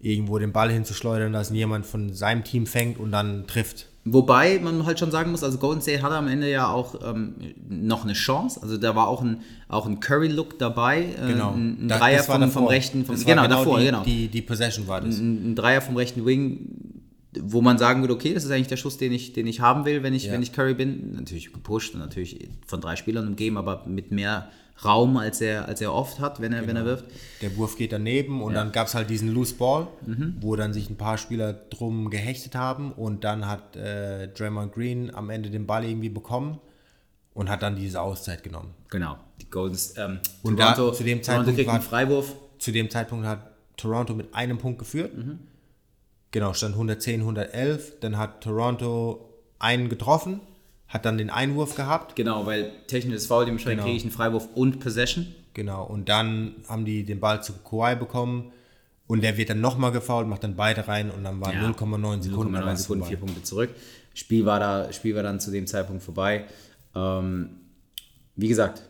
[0.00, 3.86] irgendwo den Ball hinzuschleudern, dass jemand von seinem Team fängt und dann trifft.
[4.08, 7.34] Wobei man halt schon sagen muss, also Golden State hatte am Ende ja auch ähm,
[7.68, 8.62] noch eine Chance.
[8.62, 9.38] Also da war auch ein,
[9.68, 11.00] auch ein Curry-Look dabei.
[11.20, 11.50] Äh, Genau.
[11.52, 14.02] Ein, ein Dreier vom, vom rechten, vom, war genau, davor, die, genau.
[14.04, 15.18] Die, die Possession war das.
[15.18, 16.95] ein, ein Dreier vom rechten Wing,
[17.42, 19.84] wo man sagen würde, okay, das ist eigentlich der Schuss, den ich, den ich haben
[19.84, 20.32] will, wenn ich, Ja.
[20.32, 21.12] wenn ich Curry bin.
[21.12, 24.48] Natürlich gepusht und natürlich von drei Spielern umgeben, aber mit mehr
[24.84, 26.96] Raum, als er, als er oft hat, wenn er, wenn er Genau.
[26.96, 27.06] wirft.
[27.40, 29.86] Der Wurf geht daneben und dann gab es halt diesen Loose Ball,
[30.40, 35.14] wo dann sich ein paar Spieler drum gehechtet haben und dann hat äh, Draymond Green
[35.14, 36.58] am Ende den Ball irgendwie bekommen
[37.32, 38.74] und hat dann diese Auszeit genommen.
[38.90, 39.16] Genau.
[39.40, 42.34] Die Golden ähm, Und da- Toronto, zu dem Toronto Zeitpunkt kriegt einen Freiwurf.
[42.58, 45.16] Zu dem Zeitpunkt hat Toronto mit einem Punkt geführt.
[45.16, 45.38] Mhm.
[46.36, 47.94] Genau, stand 110, 111.
[48.00, 49.26] Dann hat Toronto
[49.58, 50.40] einen getroffen,
[50.86, 52.14] hat dann den Einwurf gehabt.
[52.14, 53.84] Genau, weil technisches Foul, dementsprechend Genau.
[53.86, 55.28] kriege ich einen Freiwurf und Possession.
[55.54, 58.52] Genau, und dann haben die den Ball zu Kawhi bekommen
[59.06, 61.62] und der wird dann nochmal gefoult, macht dann beide rein und dann waren Ja.
[61.70, 62.52] 0,9 Sekunden.
[62.52, 63.70] dann 0,9 war's Sekunden, vier Punkte zurück.
[64.12, 66.44] Spiel war, da, Spiel war dann zu dem Zeitpunkt vorbei.
[66.94, 67.48] Ähm,
[68.34, 68.82] wie gesagt,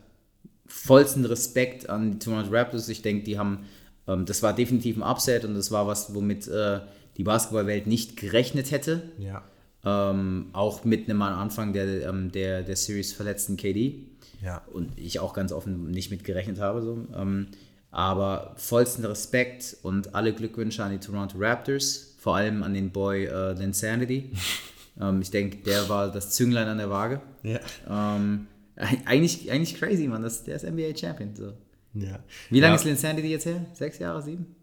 [0.66, 2.88] vollsten Respekt an die Toronto Raptors.
[2.88, 3.66] Ich denke, die haben,
[4.08, 6.80] ähm, das war definitiv ein Upset und das war was, womit äh,
[7.16, 9.10] die Basketballwelt nicht gerechnet hätte.
[9.18, 9.42] Ja.
[9.84, 14.06] Ähm, auch mit einem am Anfang der, ähm, der, der Series verletzten KD.
[14.42, 14.62] Ja.
[14.72, 16.82] Und ich auch ganz offen nicht mit gerechnet habe.
[16.82, 17.06] So.
[17.14, 17.48] Ähm,
[17.90, 23.24] aber vollsten Respekt und alle Glückwünsche an die Toronto Raptors, vor allem an den Boy
[23.26, 24.32] äh, Linsanity.
[25.00, 27.22] ähm, ich denke, der war das Zünglein an der Waage.
[27.42, 27.60] Ja.
[27.88, 30.22] Ähm, eigentlich, eigentlich crazy, man.
[30.22, 31.34] Das, der ist NBA Champion.
[31.34, 31.52] So.
[31.94, 32.18] ja.
[32.50, 33.64] Wie lange ja, ist Linsanity jetzt her?
[33.72, 34.55] Sechs Jahre, sieben?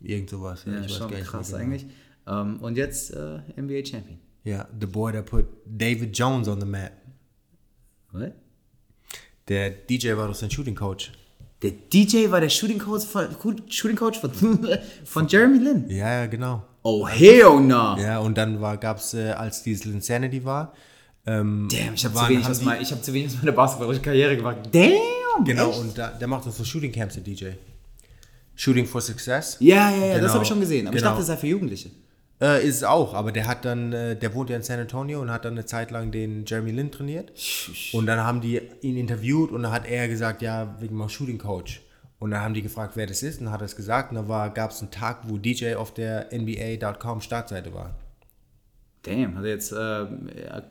[0.00, 0.64] Irgend sowas.
[0.66, 1.58] Ja, Ja, ich weiß schon gar nicht krass genau.
[1.62, 1.86] eigentlich.
[2.26, 4.18] Ähm, und jetzt äh, NBA Champion.
[4.44, 6.92] Ja, the boy that put David Jones on the map.
[8.12, 8.32] What?
[9.48, 11.12] Der DJ war doch sein Shooting Coach.
[11.62, 13.26] Der DJ war der Shooting Coach von,
[13.68, 14.30] Shooting Coach von,
[15.04, 15.90] von Jeremy Lin.
[15.90, 16.62] Ja, ja, genau.
[16.82, 17.98] Oh, hell no!
[17.98, 20.72] Ja, und dann gab es, äh, als dieses Insanity war,
[21.26, 23.28] ähm, Damn, ich habe zu, waren- wenig haben aus die- mein- ich hab zu wenig
[23.32, 24.56] aus meiner basketballerischen Karriere gemacht.
[24.72, 25.44] Damn!
[25.44, 25.78] Genau, echt?
[25.80, 27.48] und da, der macht auch so Shooting Camps, der DJ.
[28.60, 29.56] Shooting for Success.
[29.60, 30.86] Ja, ja, ja, das Genau, habe ich schon gesehen.
[30.86, 31.12] Aber ich genau.
[31.12, 31.90] dachte, das sei für Jugendliche.
[32.42, 35.18] Äh, ist es auch, aber der hat dann, äh, der wohnt ja in San Antonio
[35.22, 37.32] und hat dann eine Zeit lang den Jeremy Lin trainiert.
[37.94, 41.38] Und dann haben die ihn interviewt und dann hat er gesagt, ja, wegen meinem Shooting
[41.38, 41.80] Coach.
[42.18, 44.12] Und dann haben die gefragt, wer das ist, und dann hat er es gesagt.
[44.12, 47.96] Und dann gab es einen Tag, wo DJ auf der NBA.com Startseite war.
[49.04, 50.06] Damn, hat er jetzt, äh,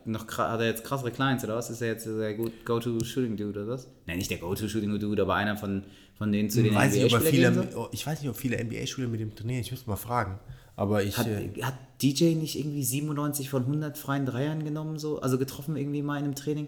[0.06, 1.72] noch, hat er jetzt krassere Clients oder was?
[1.72, 3.88] Ist er jetzt der gut Go-To-Shooting-Dude oder was?
[4.06, 5.86] Nein, nicht der Go-To-Shooting-Dude, aber einer von,
[6.20, 9.08] von denen, zu denen Weiß ich, ob viele, oh, ich weiß nicht, ob viele NBA-Spieler
[9.08, 9.62] mit ihm trainieren.
[9.62, 10.38] Ich muss mal fragen.
[10.76, 11.18] Aber ich.
[11.18, 15.22] Hat, äh, hat DJ nicht irgendwie 97 von 100 freien Dreiern genommen, so?
[15.22, 16.68] Also getroffen irgendwie mal in einem Training?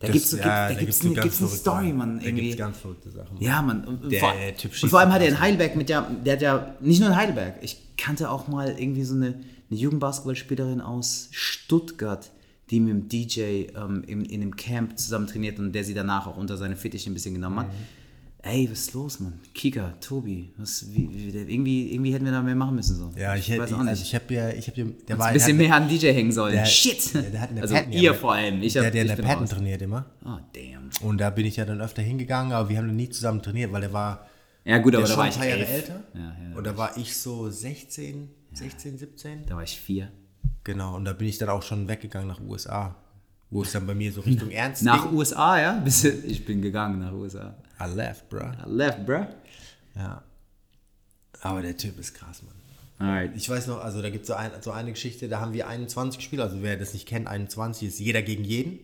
[0.00, 1.96] Da gibt es so, ja, gibt, da da gibt's gibt's eine, gibt's Story, Sachen.
[1.96, 2.18] Mann.
[2.18, 2.42] Da Irgendwie.
[2.42, 3.36] gibt es ganz verrückte Sachen.
[3.40, 3.84] Ja, Mann.
[3.84, 6.42] Und, Der vor, Typ und vor allem hat er in Heidelberg mit der, der hat
[6.42, 11.28] ja, nicht nur in Heidelberg, ich kannte auch mal irgendwie so eine, eine Jugendbasketballspielerin aus
[11.30, 12.30] Stuttgart,
[12.70, 13.40] die mit dem DJ
[13.76, 17.10] ähm, in, in einem Camp zusammen trainiert und der sie danach auch unter seine Fittiche
[17.10, 17.99] ein bisschen genommen Mhm.
[18.42, 19.34] Ey, was ist los, Mann?
[19.52, 22.96] Kika, Tobi, was, wie, wie, der- irgendwie, irgendwie hätten wir da mehr machen müssen.
[22.96, 23.12] So.
[23.14, 25.58] Ja, ich, hätte, weiß auch also ich habe ja, ich habe ja, der ein bisschen
[25.58, 26.54] der, mehr an DJ hängen sollen.
[26.54, 27.12] der- Shit!
[27.14, 28.62] der- der hat in der also Patton ihr vor allem.
[28.62, 29.50] Ich der hab, hat ja in der Patton raus.
[29.50, 30.06] trainiert immer.
[30.24, 30.88] Oh, damn.
[31.06, 33.72] Und da bin ich ja dann öfter hingegangen, aber wir haben dann nie zusammen trainiert,
[33.72, 34.26] weil er war
[34.64, 35.70] Ja gut, der aber da war ein ich paar Jahre elf.
[35.74, 36.00] älter.
[36.14, 39.44] Ja, ja, und da war ich so 16, 16, 17.
[39.46, 40.10] Da war ich vier.
[40.64, 42.96] Genau, und da bin ich dann auch schon weggegangen nach USA.
[43.50, 45.18] Wo es dann bei mir so Richtung Ernst Nach ging.
[45.18, 45.84] USA, ja?
[46.26, 47.54] Ich bin gegangen nach USA.
[47.80, 48.52] I left, bruh.
[48.66, 49.26] I left, bruh.
[49.96, 50.22] Ja.
[51.42, 52.54] Aber der Typ ist krass, Mann.
[52.98, 53.32] Alright.
[53.34, 55.66] Ich weiß noch, also da gibt es so, ein, so eine Geschichte, da haben wir
[55.66, 58.78] 21 Spieler, also wer das nicht kennt, 21 ist jeder gegen jeden.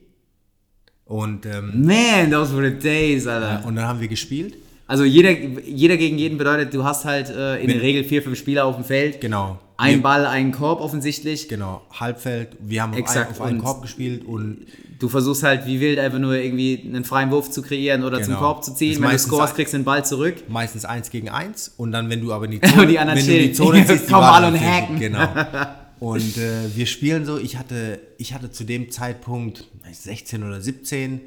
[1.04, 3.66] Und, ähm, Man, those were the days, Alter.
[3.66, 4.56] und dann haben wir gespielt.
[4.88, 8.38] Also jeder, jeder gegen jeden bedeutet, du hast halt äh, in der Regel vier, fünf
[8.38, 9.20] Spieler auf dem Feld.
[9.20, 9.58] Genau.
[9.78, 11.48] Ein Ball, einen Korb offensichtlich.
[11.48, 14.66] Genau, Halbfeld, wir haben auf, Exakt, auf einen und- Korb gespielt und
[14.98, 18.28] Du versuchst halt wie wild einfach nur irgendwie einen freien Wurf zu kreieren oder zum
[18.32, 18.38] Genau.
[18.38, 18.98] Korb zu ziehen.
[19.02, 20.36] Wenn du scorest, kriegst du den Ball zurück.
[20.48, 23.18] meistens eins gegen eins und dann, wenn du aber in die Und Zone, die anderen
[23.18, 23.52] wenn du in die.
[23.52, 24.98] Zone ziehst, warten alle und hacken.
[24.98, 25.28] Genau.
[26.00, 31.20] Und äh, wir spielen so, ich hatte, ich hatte zu dem Zeitpunkt 16 oder 17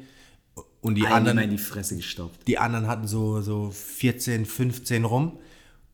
[0.82, 2.46] und die Einmal anderen, in die Fresse gestoppt.
[2.48, 5.38] die anderen hatten so, so 14, 15 rum.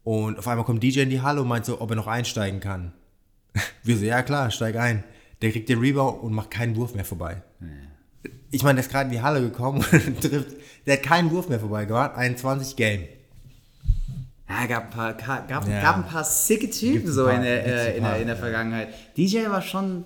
[0.05, 2.61] Und auf einmal kommt DJ in die Halle und meint so, ob er noch einsteigen
[2.61, 2.93] kann.
[3.83, 5.03] Wir so, ja klar, steig ein.
[5.43, 7.43] Der kriegt den Rebound und macht keinen Wurf mehr vorbei.
[8.53, 11.49] Ich meine, der ist gerade in die Halle gekommen und trifft, der hat keinen Wurf
[11.49, 12.13] mehr vorbei gemacht.
[12.17, 13.03] 21 Game.
[14.49, 15.83] Ja, gab ein paar, gab, gab, Ja.
[15.83, 18.41] gab ein paar sicke Typen so in, der, äh, in, der, in der ja.
[18.41, 18.89] Vergangenheit.
[19.17, 20.05] DJ war schon.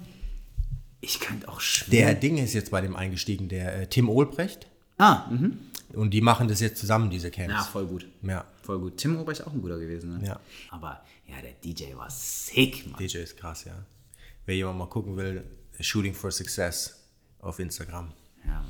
[1.03, 2.21] Ich könnte auch Der schwören.
[2.21, 4.67] Ding ist jetzt bei dem eingestiegen, der äh, Tim Olbrecht.
[5.01, 5.59] Ah, mhm.
[5.93, 7.53] Und die machen das jetzt zusammen, diese Camps.
[7.53, 8.07] Ja, voll gut.
[8.23, 8.97] Ja, Voll gut.
[8.99, 10.19] Tim Obrecht auch ein guter gewesen.
[10.19, 10.27] Ne?
[10.29, 10.41] Ja.
[10.71, 12.99] Aber ja, der DJ war sick, Mann.
[13.01, 13.75] DJ ist krass, ja.
[14.47, 15.43] wer jemand mal gucken will,
[15.81, 17.01] Shooting for Success
[17.41, 18.13] auf Instagram.
[18.47, 18.65] Ja.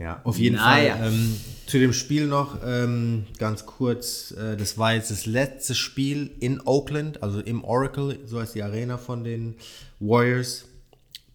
[0.00, 0.96] Ja, auf jeden Naja.
[0.96, 1.08] Fall.
[1.12, 4.30] Ähm, zu dem Spiel noch ähm, ganz kurz.
[4.30, 8.62] Äh, das war jetzt das letzte Spiel in Oakland, also im Oracle, so heißt die
[8.62, 9.56] Arena von den
[9.98, 10.64] Warriors.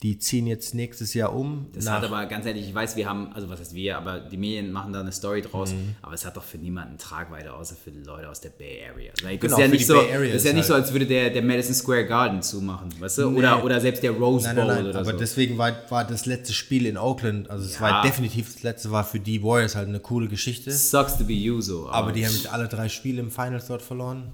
[0.03, 1.67] Die ziehen jetzt nächstes Jahr um.
[1.73, 4.35] Das hat aber ganz ehrlich, ich weiß, wir haben, also was heißt wir, aber die
[4.37, 5.95] Medien machen da eine Story draus, Mhm.
[6.01, 9.13] aber es hat doch für niemanden Tragweite, außer für die Leute aus der Bay Area.
[9.13, 10.83] Das Genau, ist ja nicht so, Bay Area das ist ja ist nicht so, halt-
[10.83, 13.27] als würde der, der Madison Square Garden zumachen, weißt du?
[13.29, 13.63] Oder, Nee.
[13.63, 15.17] oder selbst der Rose Bowl nein, nein, oder aber so.
[15.17, 17.81] deswegen war, war das letzte Spiel in Oakland, also es Ja.
[17.81, 20.71] war definitiv das letzte, war für die Warriors halt eine coole Geschichte.
[20.71, 21.89] Sucks to be you so.
[21.89, 24.25] Aber die haben jetzt alle drei Spiele im Finals dort verloren.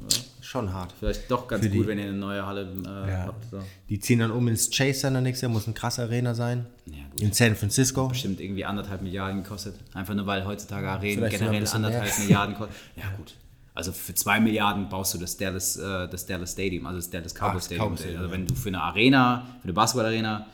[0.51, 0.93] Schon hart.
[0.99, 3.25] Vielleicht doch ganz gut, die- wenn ihr eine neue Halle äh, Ja.
[3.27, 3.49] habt.
[3.49, 3.63] So.
[3.87, 6.65] Die ziehen dann um ins Chase Center nächstes Jahr, muss eine krasse Arena sein.
[6.87, 6.95] Ja.
[7.21, 8.09] In San Francisco.
[8.09, 9.75] Bestimmt irgendwie anderthalb Milliarden gekostet.
[9.93, 12.19] Einfach nur, weil heutzutage Arenen Vielleicht ein generell anderthalb mehr.
[12.19, 12.73] Milliarden kosten.
[12.97, 13.33] Ja, gut.
[13.73, 17.33] Also für zwei Milliarden baust du das Dallas, äh, das Dallas Stadium, also das Dallas
[17.33, 17.85] Cowboys Stadium.
[17.87, 20.47] Cowboys Stadium, also wenn du für eine Arena, für eine Basketballarena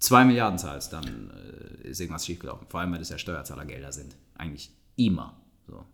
[0.00, 1.30] zwei Milliarden zahlst, dann
[1.84, 2.66] äh, ist irgendwas schiefgelaufen.
[2.68, 4.16] Vor allem, weil das ja Steuerzahlergelder sind.
[4.34, 5.36] Eigentlich immer.
[5.68, 5.84] So.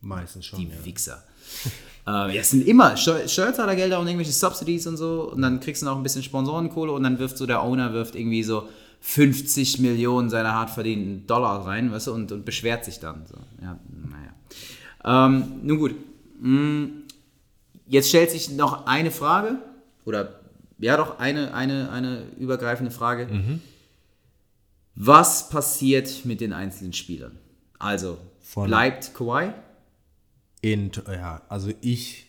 [0.00, 0.60] Meistens schon.
[0.60, 0.84] Die ja.
[0.84, 1.24] Wichser.
[2.06, 5.30] äh, ja, es sind immer Steu Steuerzahlergelder und irgendwelche Subsidies und so.
[5.32, 8.14] Und dann kriegst du noch ein bisschen Sponsorenkohle und dann wirft so der Owner wirft
[8.14, 8.68] irgendwie so
[9.00, 13.24] 50 Millionen seiner hart verdienten Dollar rein, weißt du, und, und beschwert sich dann.
[13.26, 13.36] So.
[13.62, 13.78] Ja,
[14.10, 15.26] naja.
[15.26, 15.94] Ähm, nun gut.
[16.40, 16.84] Mm,
[17.86, 19.58] Jetzt stellt sich noch eine Frage,
[20.06, 20.40] oder
[20.78, 23.28] ja doch, eine, eine, eine übergreifende Frage.
[24.94, 27.38] Was passiert mit den einzelnen Spielern?
[27.78, 29.50] Also, Von- bleibt Kawhi?
[30.64, 32.26] In, ja, also ich,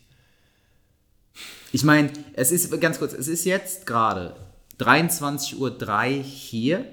[1.71, 4.35] Ich meine, es ist ganz kurz, es ist jetzt gerade
[4.77, 6.85] 23.03 Uhr hier.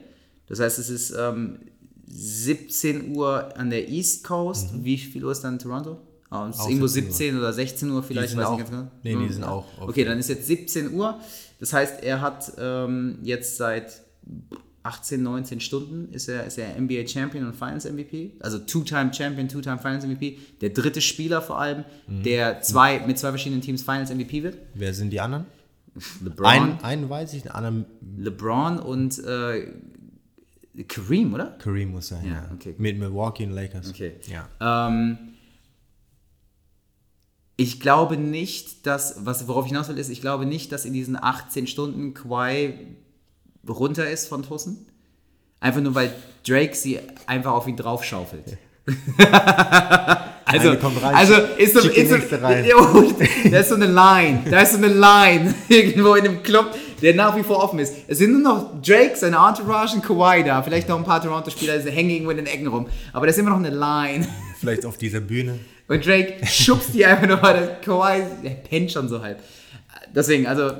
[0.46, 1.58] Das heißt, es ist ähm,
[2.06, 4.68] 17 Uhr an der East Coast.
[4.84, 5.98] Wie viel Uhr ist dann in Toronto?
[6.30, 7.12] Ah, es ist irgendwo 17 Uhr.
[7.12, 8.90] 17 oder 16 Uhr vielleicht, weiß auch- nicht ganz genau.
[9.02, 11.18] nee, die Hm, sind auch auf- Okay, dann ist jetzt 17 Uhr.
[11.58, 14.00] Das heißt, er hat ähm, jetzt seit
[14.84, 18.32] 18, 19 Stunden ist er, ist er NBA Champion und Finals MVP.
[18.40, 20.38] Also Two-Time Champion, Two-Time Finals MVP.
[20.60, 22.22] Der dritte Spieler vor allem, Mhm.
[22.24, 24.58] der zwei, mit zwei verschiedenen Teams Finals MVP wird.
[24.74, 25.44] wer sind die anderen?
[26.24, 27.84] LeBron, Einen, einen weiß ich, den anderen
[28.16, 29.68] LeBron und äh,
[30.88, 31.56] Kareem, oder?
[31.62, 32.24] Kareem muss sein.
[32.24, 32.74] Ja, Ja, okay.
[32.78, 33.90] Mit Milwaukee und Lakers.
[33.90, 34.14] Okay.
[34.30, 34.88] Ja.
[34.88, 35.18] Ähm,
[37.56, 40.92] ich glaube nicht, dass, was, worauf ich hinaus will, ist, ich glaube nicht, dass in
[40.94, 42.74] diesen 18 Stunden Kawhi
[43.68, 44.86] runter ist von Tussen.
[45.60, 46.12] Einfach nur, weil
[46.46, 48.58] Drake sie einfach auf ihn draufschaufelt.
[50.44, 52.16] also, also ist so, ist so.
[52.16, 53.12] Jo,
[53.50, 57.14] da ist so eine Line, da ist so eine Line irgendwo in einem Club, der
[57.14, 57.94] nach wie vor offen ist.
[58.08, 60.62] Es sind nur noch Drake, seine Entourage und Kawhi da.
[60.62, 62.88] Vielleicht noch ein paar Toronto-Spieler, die hängen irgendwo in den Ecken rum.
[63.12, 64.26] Aber da ist immer noch eine Line.
[64.58, 65.60] Vielleicht auf dieser Bühne.
[65.86, 68.22] Und Drake schubst die einfach nur, weil Kawhi
[68.68, 69.38] pennt schon so halb.
[70.14, 70.72] Deswegen, also,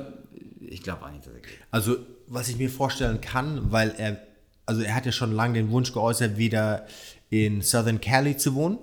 [0.59, 1.59] ich glaube auch nicht, dass er geht.
[1.71, 1.97] Also,
[2.33, 4.17] was ich mir vorstellen kann, weil er,
[4.65, 6.85] also er hat ja schon lange den Wunsch geäußert, wieder
[7.29, 8.79] in Southern Cali zu wohnen.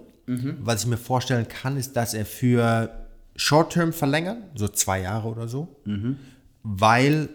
[0.60, 5.48] Was ich mir vorstellen kann, ist, dass er für Short-Term verlängert, so zwei Jahre oder
[5.48, 5.80] so,
[6.62, 7.28] weil,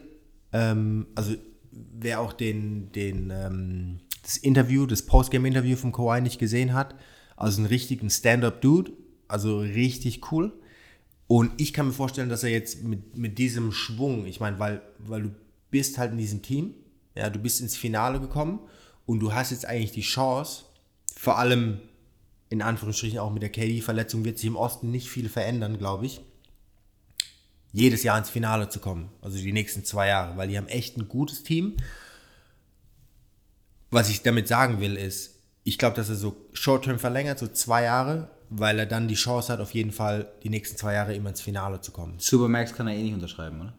[0.54, 1.34] ähm, also
[1.72, 6.96] wer auch den, den, ähm, das Interview, das Postgame-Interview vom Kawhi nicht gesehen hat,
[7.36, 8.92] also ein richtigen Stand-Up-Dude,
[9.28, 10.54] also richtig cool.
[11.28, 14.82] Und ich kann mir vorstellen, dass er jetzt mit, mit diesem Schwung, ich meine, weil,
[15.00, 15.30] weil du
[15.76, 16.74] bist halt in diesem Team,
[17.16, 18.62] ja, du bist ins Finale gekommen
[19.06, 20.64] und du hast jetzt eigentlich die Chance,
[21.18, 21.82] vor allem
[22.48, 26.22] in Anführungsstrichen auch mit der KD-Verletzung wird sich im Osten nicht viel verändern, glaube ich,
[27.74, 30.96] jedes Jahr ins Finale zu kommen, also die nächsten zwei Jahre, weil die haben echt
[30.96, 31.76] ein gutes Team.
[33.92, 37.84] Was ich damit sagen will, ist, ich glaube, dass er so Short-Term verlängert, so zwei
[37.84, 41.32] Jahre, weil er dann die Chance hat, auf jeden Fall die nächsten zwei Jahre immer
[41.32, 42.18] ins Finale zu kommen.
[42.18, 43.74] Supermax kann er eh nicht unterschreiben, oder?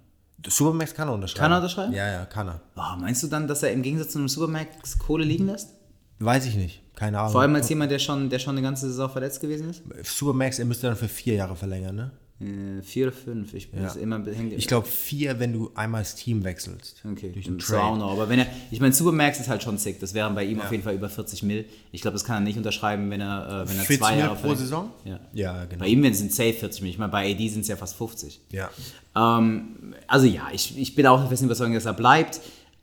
[0.46, 1.40] Supermax kann er unterschreiben.
[1.40, 1.92] Kann er unterschreiben?
[1.92, 2.60] Ja, ja, kann er.
[2.76, 5.70] Oh, meinst du dann, dass er im Gegensatz zu einem Supermax Kohle liegen lässt?
[6.18, 6.82] Weiß ich nicht.
[6.94, 7.32] Keine Ahnung.
[7.32, 9.82] Vor allem als jemand, der schon, der schon eine ganze Saison verletzt gewesen ist?
[10.02, 12.10] Supermax, er müsste dann für vier Jahre verlängern, ne?
[12.38, 13.54] Äh, vier oder fünf.
[13.54, 13.86] Ich bin Ja.
[13.86, 14.52] jetzt immer hängt.
[14.52, 17.02] Ich glaube vier, wenn du einmal das Team wechselst.
[17.10, 17.98] Okay, Durch auch Trade.
[17.98, 18.12] noch.
[18.12, 20.00] Aber wenn er, ich meine, Supermax ist halt schon sick.
[20.00, 21.64] Das wären bei ihm auf jeden Fall über 40 Mil.
[21.92, 24.36] Ich glaube, das kann er nicht unterschreiben, wenn er, äh, wenn er 40 zwei Jahre
[24.36, 24.54] pro.
[24.54, 24.90] Saison?
[25.06, 25.18] Ja.
[25.32, 25.80] Ja, genau.
[25.80, 26.90] Bei ihm sind es safe 40 Mil.
[26.90, 28.40] Ich meine, bei AD sind es ja fast 50.
[28.52, 28.68] Ja.
[29.16, 32.40] Ähm, also ja, ich, ich bin auch festen Überzeugung, dass er bleibt.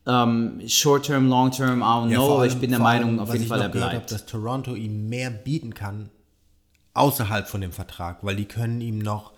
[0.08, 3.10] Ähm, short term, long term, I don't Ja, know, aber ich allem- bin der Meinung,
[3.12, 3.94] allem, auf jeden Fall, er bleibt.
[3.94, 6.10] Habe, dass Toronto ihm mehr bieten kann
[6.96, 9.33] außerhalb von dem Vertrag, weil die können ihm noch,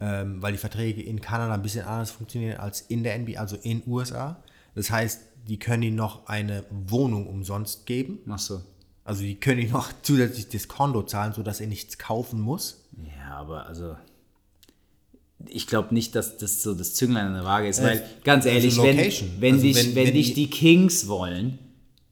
[0.00, 3.56] ähm, weil die Verträge in Kanada ein bisschen anders funktionieren als in der NBA, also
[3.62, 4.42] in USA.
[4.74, 8.18] Das heißt, die können ihm noch eine Wohnung umsonst geben.
[8.28, 8.60] Ach so.
[9.04, 12.84] Also die können ihm noch zusätzlich das Kondo zahlen, sodass er nichts kaufen muss.
[13.16, 13.96] Ja, aber also.
[15.48, 18.72] ich glaube nicht, dass das so das Zünglein an der Waage ist, weil ganz ehrlich,
[18.78, 19.28] also wenn, Location.
[19.38, 21.58] wenn, Also dich, wenn- wenn, wenn dich die- die Kings wollen,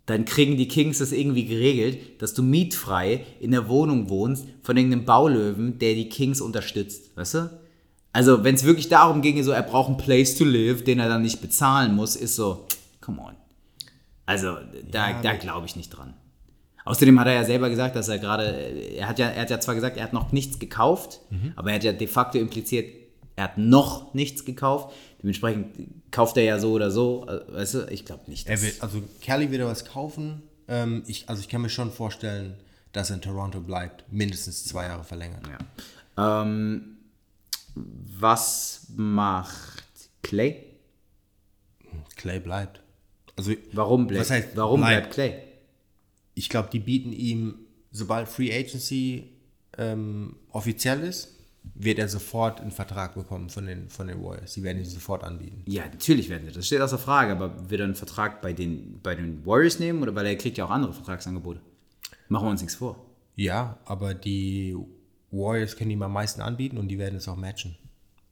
[0.06, 4.76] dann kriegen die Kings das irgendwie geregelt, dass du mietfrei in der Wohnung wohnst von
[4.76, 7.50] irgendeinem Baulöwen, der die Kings unterstützt, weißt du?
[8.16, 11.08] Also, wenn es wirklich darum ginge, so er braucht einen Place to live, den er
[11.08, 12.66] dann nicht bezahlen muss, ist so,
[13.00, 13.34] come on.
[14.24, 14.56] Also,
[14.90, 16.14] da, da glaube ich nicht dran.
[16.86, 18.44] Außerdem hat er ja selber gesagt, dass er gerade,
[18.96, 21.52] er hat ja, er hat ja zwar gesagt, er hat noch nichts gekauft, Mhm.
[21.56, 22.86] aber er hat ja de facto impliziert,
[23.36, 24.94] er hat noch nichts gekauft.
[25.20, 25.66] Dementsprechend
[26.10, 28.48] kauft er ja so oder so, äh, weißt du, ich glaube nicht.
[28.48, 30.42] Er will, also Kelly wird er was kaufen.
[30.68, 32.54] Ähm, ich, also ich kann mir schon vorstellen,
[32.92, 34.04] dass er in Toronto bleibt.
[34.10, 35.42] Mindestens zwei Jahre verlängern.
[36.16, 36.42] Ja.
[36.42, 36.95] Ähm,
[37.76, 39.84] was macht
[40.22, 40.64] Clay?
[42.16, 42.80] Clay bleibt.
[43.36, 45.12] Also Warum bleibt, Was heißt warum bleibt?
[45.12, 45.42] Clay?
[46.34, 47.54] ich glaube, die bieten ihm,
[47.90, 49.30] sobald Free Agency
[49.78, 51.34] ähm, offiziell ist,
[51.74, 54.52] wird er sofort einen Vertrag bekommen von den, von den Warriors.
[54.52, 55.62] Sie werden ihn sofort anbieten.
[55.66, 56.52] Ja, natürlich werden sie.
[56.52, 60.02] Das steht außer Frage, aber wird er einen Vertrag bei den, bei den Warriors nehmen
[60.02, 61.60] oder weil er kriegt ja auch andere Vertragsangebote?
[62.28, 63.04] Machen wir uns nichts vor.
[63.34, 64.76] Ja, aber die
[65.30, 67.76] Warriors können ihm am meisten anbieten und die werden es auch matchen.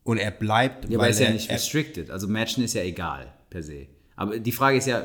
[0.05, 2.11] Und er bleibt, Ja, weil ist ja er, nicht er, restricted.
[2.11, 3.87] Also Matchen ist ja egal per se.
[4.17, 5.03] Aber die Frage ist ja,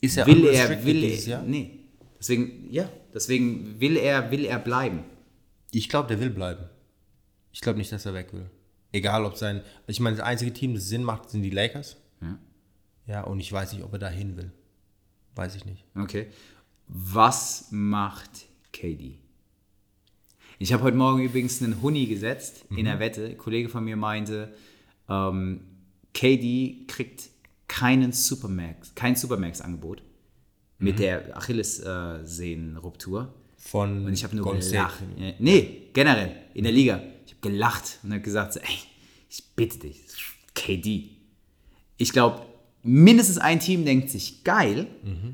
[0.00, 1.42] ist er will er, will er, Jahr?
[1.42, 1.76] nee.
[2.18, 5.04] Deswegen, ja, deswegen will er, will er bleiben.
[5.72, 6.64] Ich glaube, der will bleiben.
[7.52, 8.50] Ich glaube nicht, dass er weg will.
[8.92, 9.62] Egal, ob sein.
[9.86, 11.96] Ich meine, das einzige Team, das Sinn macht, sind die Lakers.
[12.20, 12.38] Ja.
[13.06, 14.52] Ja, und ich weiß nicht, ob er dahin will.
[15.34, 15.84] Weiß ich nicht.
[15.96, 16.26] Okay.
[16.88, 18.30] Was macht
[18.72, 19.19] KD?
[20.62, 23.28] Ich habe heute Morgen übrigens einen Huni gesetzt in der Wette.
[23.28, 24.52] Ein Kollege von mir meinte,
[25.08, 25.60] ähm,
[26.12, 27.30] KD kriegt
[27.66, 30.02] keinen Supermax, kein Supermax-Angebot
[30.78, 33.32] mit der Achillessehnenruptur.
[33.56, 34.96] Von Und ich habe nur Golden gelacht.
[34.96, 35.10] State.
[35.18, 37.02] Ja, Nee, generell, in der Liga.
[37.24, 38.78] Ich habe gelacht und habe gesagt, ey,
[39.30, 39.98] ich bitte dich,
[40.52, 41.08] KD.
[41.96, 42.42] Ich glaube,
[42.82, 44.88] mindestens ein Team denkt sich, geil,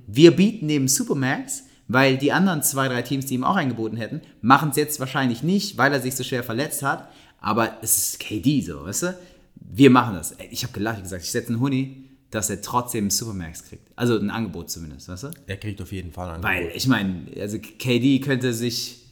[0.07, 4.21] wir bieten dem Supermax, weil die anderen zwei, drei Teams, die ihm auch angeboten hätten,
[4.41, 7.09] machen es jetzt wahrscheinlich nicht, weil er sich so schwer verletzt hat,
[7.41, 9.19] aber es ist KD so, weißt du?
[9.55, 10.35] Wir machen das.
[10.51, 13.87] Ich habe gelacht, ich gesagt, ich setze einen Huni, dass er trotzdem einen Supermax kriegt.
[13.97, 15.31] Also ein Angebot zumindest, weißt du?
[15.47, 16.77] Er kriegt auf jeden Fall ein Weil, Angebot.
[16.77, 19.03] ich meine, also KD könnte sich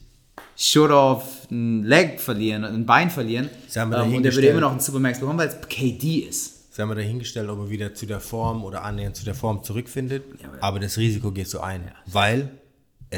[0.57, 3.49] Short auf ein Leg verlieren, ein Bein verlieren.
[3.75, 6.73] Ähm, und er würde immer noch einen Supermax bekommen, weil es KD ist.
[6.75, 9.63] Sie haben wir dahingestellt, ob er wieder zu der Form oder annähernd zu der Form
[9.63, 10.23] zurückfindet.
[10.41, 12.49] Ja, aber- aber das Risiko geht so ein, weil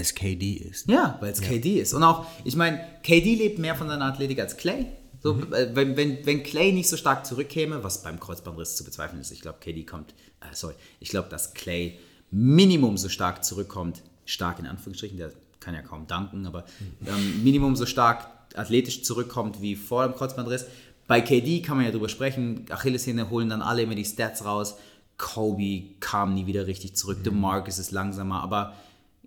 [0.02, 0.90] es KD ist.
[0.90, 1.94] Ja, weil es KD ist.
[1.94, 4.88] Und auch, ich meine, KD lebt mehr von seiner Athletik als Clay.
[5.22, 9.20] So, äh, wenn, wenn, wenn Clay nicht so stark zurückkäme, was beim Kreuzbandriss zu bezweifeln
[9.20, 11.98] ist, ich glaube, KD kommt, äh, sorry, ich glaube, dass Clay
[12.32, 16.66] Minimum so stark zurückkommt, stark in Anführungsstrichen, der kann ja kaum danken, aber
[17.06, 20.66] ähm, Minimum so stark athletisch zurückkommt wie vor dem Kreuzbandriss.
[21.08, 24.76] Bei KD kann man ja drüber sprechen, Achillessehne holen dann alle immer die Stats raus.
[25.18, 28.76] Kobe kam nie wieder richtig zurück, DeMarcus ist langsamer, aber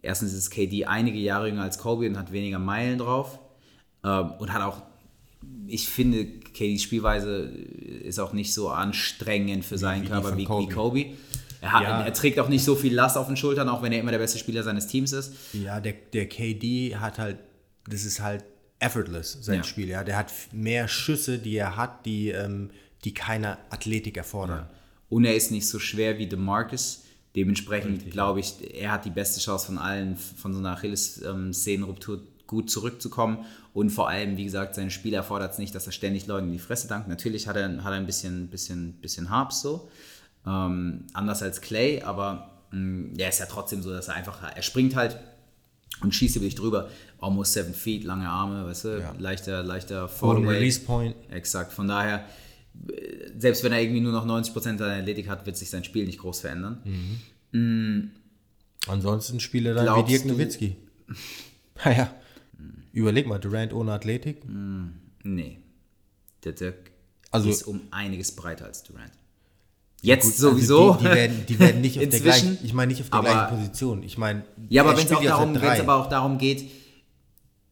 [0.02, 3.38] erstens ist KD einige Jahre jünger als Kobe und hat weniger Meilen drauf
[4.04, 4.82] ähm, und hat auch,
[5.66, 7.42] ich finde, KDs Spielweise
[8.02, 10.68] ist auch nicht so anstrengend für seinen wie Körper wie, Kobe.
[10.70, 11.06] wie Kobe.
[11.62, 12.00] Er, hat, Ja.
[12.02, 14.18] er trägt auch nicht so viel Last auf den Schultern, auch wenn er immer der
[14.18, 15.32] beste Spieler seines Teams ist.
[15.52, 17.38] Ja, der, der KD hat halt,
[17.88, 18.44] das ist halt
[18.78, 19.64] effortless, sein Ja.
[19.64, 19.88] Spiel.
[19.88, 20.02] Ja.
[20.04, 22.70] Der hat mehr Schüsse, die er hat, die, ähm,
[23.04, 24.68] die keine Athletik erfordern.
[25.10, 27.02] Und er ist nicht so schwer wie DeMarcus.
[27.36, 32.70] Dementsprechend glaube ich, er hat die beste Chance von allen, von so einer Achillessehnenruptur gut
[32.70, 33.44] zurückzukommen.
[33.72, 36.52] Und vor allem, wie gesagt, sein Spiel erfordert es nicht, dass er ständig Leuten in
[36.52, 37.06] die Fresse dankt.
[37.08, 39.88] Natürlich hat er, hat er ein bisschen, bisschen, bisschen Harps so.
[40.46, 44.62] Ähm, anders als Clay, aber mh, er ist ja trotzdem so, dass er einfach, er
[44.62, 45.18] springt halt
[46.02, 46.88] und schießt über dich drüber.
[47.20, 49.14] Almost seven feet, lange Arme, weißt du, Ja.
[49.18, 50.56] leichter, leichter Fallaway.
[50.56, 51.14] Release Point.
[51.30, 52.24] Exakt, von daher,
[53.38, 56.18] selbst wenn er irgendwie nur noch 90% seiner Athletik hat, wird sich sein Spiel nicht
[56.18, 56.82] groß verändern.
[58.86, 60.76] Ansonsten spiele dann Glaubst wie Dirk Nowitzki.
[61.84, 62.14] Naja.
[62.92, 64.42] Überleg mal, Durant ohne Athletik.
[65.22, 65.58] Nee.
[66.44, 66.90] Der Dirk
[67.30, 69.12] Also- ist um einiges breiter als Durant.
[70.02, 70.92] Jetzt Gut, sowieso.
[70.92, 73.18] Also die, die, werden, die werden nicht auf der gleichen, ich meine nicht auf der
[73.18, 74.02] aber- gleichen Position.
[74.02, 76.70] Ich meine, Ja, aber er wenn es darum, aber auch darum geht,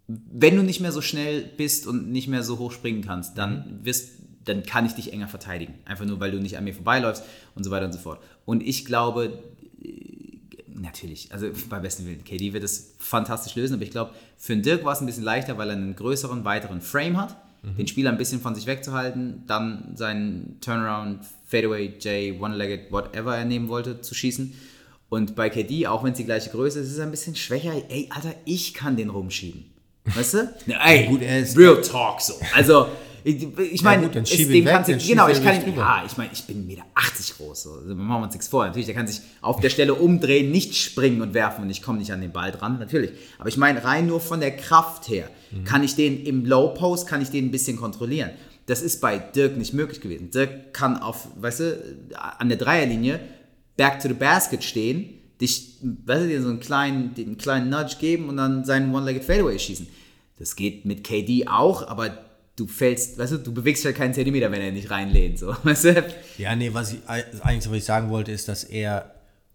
[0.07, 3.81] wenn du nicht mehr so schnell bist und nicht mehr so hoch springen kannst, dann
[3.83, 4.11] wirst,
[4.49, 5.75] dann kann ich dich enger verteidigen.
[5.85, 7.23] Einfach nur, weil du nicht an mir vorbeiläufst
[7.55, 8.21] und so weiter und so fort.
[8.45, 9.39] Und ich glaube,
[9.83, 10.39] äh,
[10.75, 14.63] natürlich, also bei besten Willen, KD wird es fantastisch lösen, aber ich glaube, für den
[14.63, 17.37] Dirk war es ein bisschen leichter, weil er einen größeren, weiteren Frame hat,
[17.77, 21.19] den Spieler ein bisschen von sich wegzuhalten, dann seinen Turnaround,
[21.49, 24.55] Fadeaway, J, One-Legged, whatever er nehmen wollte, zu schießen.
[25.09, 27.73] Und bei KD, auch wenn es die gleiche Größe ist, ist er ein bisschen schwächer.
[27.89, 29.65] Ey, Alter, ich kann den rumschieben.
[30.05, 30.55] Weißt du?
[30.85, 32.35] Ey, Gut, er ist- Real Talk so.
[32.55, 32.87] Also,
[33.25, 36.31] Ich, ich meine, ihn dem weg, kannst du, genau, ich kann ihn, ja, ich meine,
[36.33, 36.85] ich bin 1,80 Meter
[37.37, 37.73] groß, so.
[37.73, 38.67] also, machen wir uns nichts vor.
[38.67, 41.99] Natürlich, der kann sich auf der Stelle umdrehen, nicht springen und werfen und ich komme
[41.99, 43.11] nicht an den Ball dran, natürlich.
[43.39, 45.65] Aber ich meine, rein nur von der Kraft her, Mhm.
[45.65, 48.31] kann ich den im Low Post, kann ich den ein bisschen kontrollieren.
[48.67, 50.31] Das ist bei Dirk nicht möglich gewesen.
[50.31, 51.97] Dirk kann auf, weißt du,
[52.39, 53.19] an der Dreierlinie
[53.77, 55.09] back to the basket stehen,
[55.41, 59.25] dich, weißt du, dir so einen kleinen, den kleinen Nudge geben und dann seinen One-Legged
[59.25, 59.89] Fadeaway schießen.
[60.39, 62.11] Das geht mit KD auch, aber
[62.59, 65.85] du fällst, weißt du, du bewegst halt keinen Zentimeter, wenn er nicht reinlehnt, so, weißt
[65.85, 66.15] du?
[66.39, 69.15] Ja, nee, was ich eigentlich, was ich sagen wollte, ist, dass er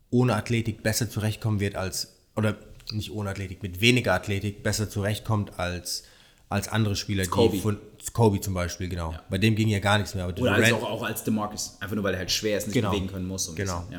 [0.09, 2.55] ohne Athletik besser zurechtkommen wird als, oder
[2.91, 6.03] nicht ohne Athletik, mit weniger Athletik besser zurechtkommt als,
[6.49, 7.55] als andere Spieler, Kobe.
[7.55, 7.77] die von
[8.13, 9.15] Kobe zum Beispiel, genau.
[9.29, 10.23] Bei dem ging ja gar nichts mehr.
[10.25, 12.67] Aber Oder Durant- als auch, auch als DeMarcus, einfach nur, weil er halt schwer ist,
[12.67, 12.91] nicht Genau.
[12.91, 13.53] bewegen können muss.
[13.55, 13.79] Genau.
[13.81, 13.93] bisschen,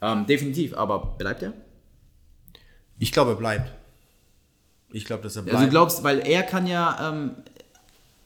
[0.00, 0.12] ja.
[0.12, 1.52] ähm, definitiv, aber bleibt er?
[2.98, 3.72] ich glaube, er bleibt.
[4.92, 5.56] Ich glaube, dass er bleibt.
[5.56, 7.32] Also du glaubst, weil er kann ja ähm,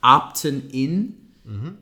[0.02, 1.14] opten in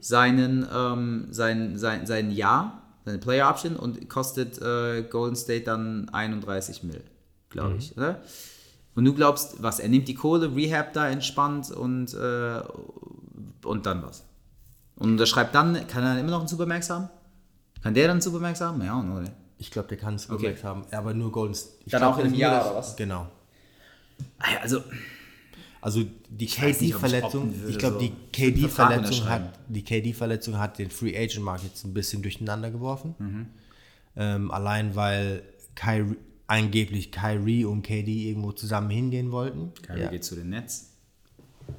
[0.00, 6.08] seinen, ähm, sein, sein, sein Jahr, seine Player Option und kostet äh, Golden State dann
[6.10, 7.02] 31 Mil,
[7.50, 8.20] glaube ich, oder?
[8.94, 9.78] Und du glaubst, was?
[9.78, 12.60] Er nimmt die Kohle, Rehab da entspannt und, äh,
[13.64, 14.24] und dann was?
[14.96, 17.10] Und unterschreibt dann, kann er dann immer noch einen Supermax haben?
[17.82, 18.82] Kann der dann einen Supermax haben?
[18.82, 19.30] Ja, oder?
[19.58, 20.52] ich glaube, der kann es Okay.
[20.52, 20.62] okay.
[20.62, 21.90] haben, aber nur Golden State.
[21.90, 22.96] Dann glaub, auch in einem Jahr, oder was?
[22.96, 23.26] Genau.
[24.62, 24.82] Also,
[25.80, 28.00] Also die KD-Verletzung, ich glaube, so.
[28.00, 33.14] die KD-Verletzung hat, die KD-Verletzung hat den Free Agent Markt jetzt ein bisschen durcheinander geworfen.
[33.18, 33.46] Mhm.
[34.16, 35.42] Ähm, allein weil
[35.74, 36.16] Kyrie,
[36.46, 39.72] angeblich Kyrie und KD irgendwo zusammen hingehen wollten.
[39.82, 40.10] Kyrie ja.
[40.10, 40.92] geht zu den Nets.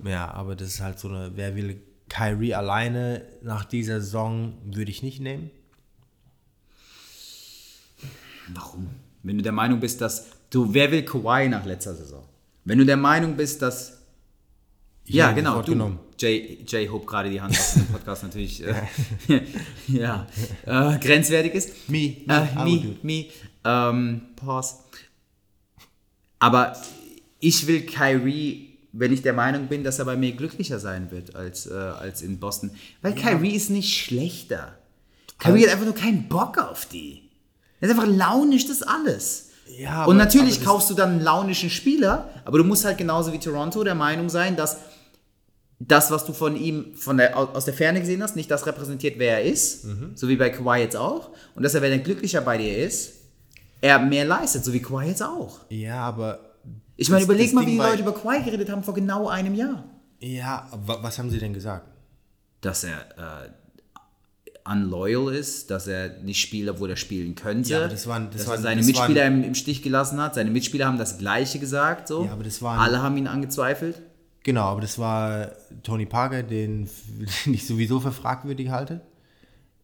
[0.04, 4.92] ja, aber das ist halt so eine, wer will Kyrie alleine nach dieser Saison würde
[4.92, 5.52] ich nicht nehmen.
[8.54, 8.90] Warum?
[9.24, 12.24] Wenn du der Meinung bist, dass du, wer will Kawhi nach letzter Saison?
[12.68, 13.94] Wenn du der Meinung bist, dass
[15.06, 15.72] ja, hätte ihn genau, du.
[15.72, 16.00] genommen.
[16.20, 18.62] Jay, Jay hob gerade die Hand aus dem Podcast natürlich.
[18.62, 18.76] Äh,
[19.88, 20.28] ja,
[20.66, 21.90] äh, grenzwertig ist.
[21.90, 23.26] Me, me, äh, me, me.
[23.64, 24.76] Ähm, pause.
[26.40, 26.76] Aber
[27.40, 31.38] ich will Kyrie, wenn ich der Meinung bin, dass er bei mir glücklicher sein wird
[31.38, 32.72] als, äh, als in Boston.
[33.02, 34.78] Weil Kyrie ist nicht schlechter.
[35.40, 37.30] Kyrie hat einfach nur keinen Bock auf die.
[37.80, 39.47] Er ist einfach launisch, das alles.
[39.78, 43.40] Ja, Und natürlich kaufst du dann einen launischen Spieler, aber du musst halt genauso wie
[43.40, 44.78] Toronto der Meinung sein, dass
[45.80, 49.20] das, was du von ihm von der, aus der Ferne gesehen hast, nicht das repräsentiert,
[49.20, 50.12] wer er ist, Mhm.
[50.16, 51.30] so wie bei Kawhi jetzt auch.
[51.56, 53.14] Und dass er, wenn er glücklicher bei dir ist,
[53.82, 55.60] er mehr leistet, so wie Kawhi jetzt auch.
[55.70, 56.40] Ja, aber
[56.96, 59.54] Ich meine, überleg mal, Ding wie die Leute über Kawhi geredet haben vor genau einem
[59.54, 59.84] Jahr.
[60.20, 61.86] ja, wa- was haben sie denn gesagt?
[62.62, 62.98] Dass er
[63.46, 63.50] äh,
[64.70, 67.70] unloyal ist, dass er nicht spielt, obwohl er spielen könnte.
[67.70, 70.20] Ja, aber das waren- das dass waren- er seine Mitspieler waren- im, im Stich gelassen
[70.22, 70.36] hat.
[70.36, 72.08] Seine Mitspieler haben das Gleiche gesagt.
[72.08, 72.26] So.
[72.26, 74.02] Ja, aber das waren- Alle haben ihn angezweifelt.
[74.44, 75.52] Genau, aber das war
[75.84, 76.90] Tony Parker, den,
[77.46, 79.02] den ich sowieso für fragwürdig halte.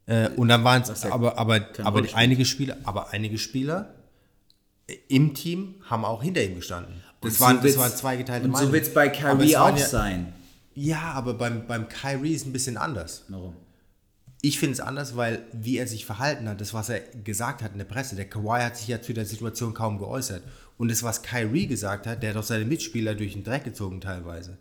[0.05, 3.93] Äh, und dann waren es aber, aber, aber einige Spieler, aber einige Spieler
[5.07, 6.93] im Team haben auch hinter ihm gestanden.
[7.21, 10.33] Das, waren, so das waren zweigeteilte Und so wird es bei Kyrie auch ja, sein.
[10.75, 13.23] Ja, aber beim, beim Kyrie ist ein bisschen anders.
[13.29, 13.55] Warum?
[14.45, 17.71] Ich finde es anders, weil wie er sich verhalten hat, das, was er gesagt hat
[17.71, 20.43] in der Presse, der Kawhi hat sich ja zu der Situation kaum geäußert.
[20.77, 24.01] Und das, was Kyrie gesagt hat, der hat auch seine Mitspieler durch den Dreck gezogen
[24.01, 24.57] teilweise.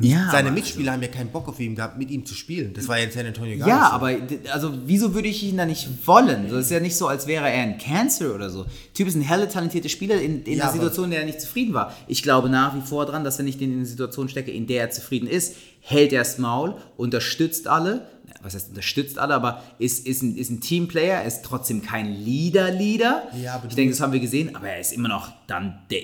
[0.00, 2.72] Ja, Seine Mitspieler haben ja keinen Bock auf ihn gehabt, mit ihm zu spielen.
[2.72, 4.46] Das war ja in San Antonio gar Ja, nicht so.
[4.46, 6.46] aber also wieso würde ich ihn da nicht wollen?
[6.46, 8.64] Es ist ja nicht so, als wäre er ein Cancer oder so.
[8.94, 11.26] Typ ist ein helle talentierter Spieler in, in Ja, einer aber- Situation, in der er
[11.26, 11.94] nicht zufrieden war.
[12.08, 14.66] Ich glaube nach wie vor dran, dass wenn ich den in eine Situation stecke, in
[14.66, 18.06] der er zufrieden ist, hält er das Maul, unterstützt alle.
[18.42, 22.12] Was heißt unterstützt alle, aber ist, ist, ein, ist ein Teamplayer, er ist trotzdem kein
[22.12, 23.28] Leader-Leader.
[23.42, 26.02] Ja, aber ich denke, das haben wir gesehen, aber er ist immer noch dann der.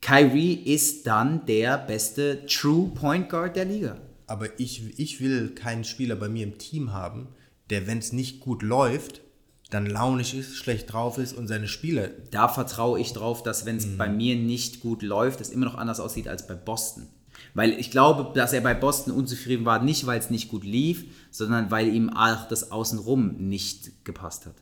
[0.00, 3.96] Kyrie ist dann der beste True Point Guard der Liga.
[4.26, 7.28] Aber ich, ich will keinen Spieler bei mir im Team haben,
[7.70, 9.22] der, wenn es nicht gut läuft,
[9.70, 12.08] dann launig ist, schlecht drauf ist und seine Spieler.
[12.30, 13.98] da vertraue ich drauf, dass wenn es Mhm.
[13.98, 17.06] bei mir nicht gut läuft, es immer noch anders aussieht als bei Boston.
[17.54, 21.04] Weil ich glaube, dass er bei Boston unzufrieden war, nicht weil es nicht gut lief,
[21.30, 24.54] sondern weil ihm auch das Außenrum nicht gepasst hat.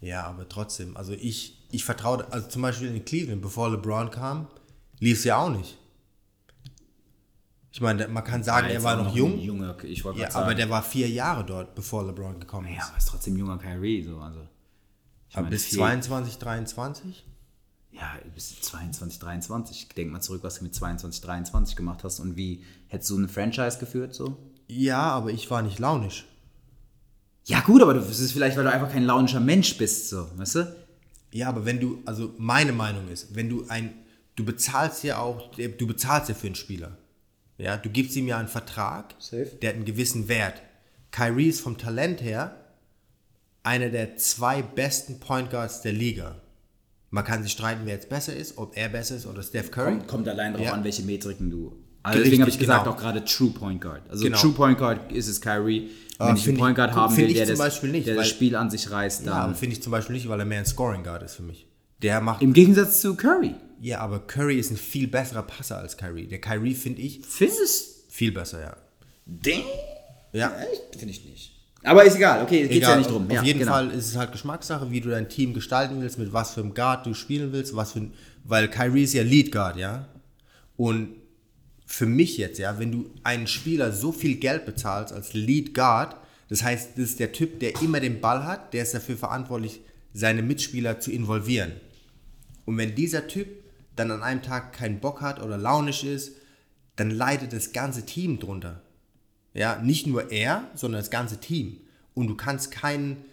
[0.00, 0.96] Ja, aber trotzdem.
[0.96, 4.46] Also ich, ich vertraue, also zum Beispiel in Cleveland, bevor LeBron kam,
[5.00, 5.78] lief es ja auch nicht.
[7.72, 9.38] Ich meine, man kann sagen, er jetzt war noch ein jung.
[9.38, 10.34] Junger, ich Ja, sagen.
[10.36, 12.88] aber der war vier Jahre dort, bevor LeBron gekommen ja, ist.
[12.88, 14.02] aber ist trotzdem junger Kyrie.
[14.02, 14.40] So, also,
[15.28, 17.24] ich aber meine, bis vier- 22, 23?
[17.96, 19.88] Ja, bis 22, 23.
[19.88, 23.28] Denk mal zurück, was du mit 22, 23 gemacht hast und wie hättest du eine
[23.28, 24.36] Franchise geführt so?
[24.68, 26.26] Ja, aber ich war nicht launisch.
[27.44, 30.54] Ja gut, aber das ist vielleicht, weil du einfach kein launischer Mensch bist, so, weißt
[30.56, 30.76] du?
[31.32, 33.94] Ja, aber wenn du, also meine Meinung ist, wenn du ein,
[34.34, 36.98] du bezahlst ja auch, du bezahlst ja für einen Spieler.
[37.58, 39.46] Ja, du gibst ihm ja einen Vertrag, Safe.
[39.62, 40.60] der hat einen gewissen Wert.
[41.12, 42.56] Kyrie ist vom Talent her
[43.62, 46.40] einer der zwei besten Point Guards der Liga.
[47.10, 49.92] Man kann sich streiten, wer jetzt besser ist, ob er besser ist oder Steph Curry.
[49.92, 50.72] Kommt, kommt allein darauf Ja.
[50.74, 51.76] an, welche Metriken du.
[52.02, 52.94] Also deswegen habe ich gesagt, genau.
[52.96, 54.02] auch gerade True Point Guard.
[54.08, 54.38] Also Genau.
[54.38, 55.90] True Point Guard ist es Kyrie.
[56.18, 57.90] Wenn Aber ich einen ich- Point Guard guck, haben will, ich der, zum das, Beispiel
[57.90, 59.54] nicht, der das weil- Spiel an sich reißt, Ja, dann.
[59.54, 61.66] finde ich zum Beispiel nicht, weil er mehr ein Scoring Guard ist für mich.
[62.02, 62.42] Der macht.
[62.42, 63.54] Im Gegensatz zu Curry.
[63.80, 66.26] ja, aber Curry ist ein viel besserer Passer als Kyrie.
[66.26, 68.76] Der Kyrie finde ich Findest viel besser, ja.
[69.26, 69.62] den?
[70.32, 70.52] Ja.
[70.60, 70.96] Echt?
[70.98, 71.55] Finde ich nicht.
[71.86, 73.26] Aber ist egal, okay, es geht ja nicht drum.
[73.26, 73.72] Auf ja, jeden genau.
[73.72, 76.74] Fall ist es halt Geschmackssache, wie du dein Team gestalten willst, mit was für einem
[76.74, 78.12] Guard du spielen willst, was für ein,
[78.44, 80.08] weil Kyrie ist ja Lead Guard, ja.
[80.76, 81.10] Und
[81.86, 86.16] für mich jetzt, ja, wenn du einen Spieler so viel Geld bezahlst als Lead Guard,
[86.48, 89.80] das heißt, das ist der Typ, der immer den Ball hat, der ist dafür verantwortlich,
[90.12, 91.72] seine Mitspieler zu involvieren.
[92.64, 93.48] Und wenn dieser Typ
[93.94, 96.32] dann an einem Tag keinen Bock hat oder launisch ist,
[96.96, 98.82] dann leidet das ganze Team drunter.
[99.56, 101.78] Ja, nicht nur er, sondern das ganze Team.
[102.14, 103.24] Und du kannst keinen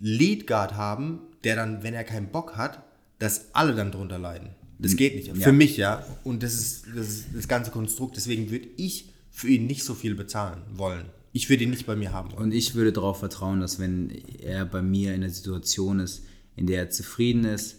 [0.00, 2.82] Lead Guard haben, der dann, wenn er keinen Bock hat,
[3.18, 4.50] dass alle dann drunter leiden.
[4.78, 5.28] Das geht nicht.
[5.28, 5.34] Ja.
[5.34, 6.04] Für mich ja.
[6.24, 8.16] Und das ist, das ist das ganze Konstrukt.
[8.16, 11.06] Deswegen würde ich für ihn nicht so viel bezahlen wollen.
[11.32, 12.44] Ich würde ihn nicht bei mir haben wollen.
[12.44, 14.10] Und ich würde darauf vertrauen, dass wenn
[14.40, 16.24] er bei mir in einer Situation ist,
[16.56, 17.76] in der er zufrieden ist,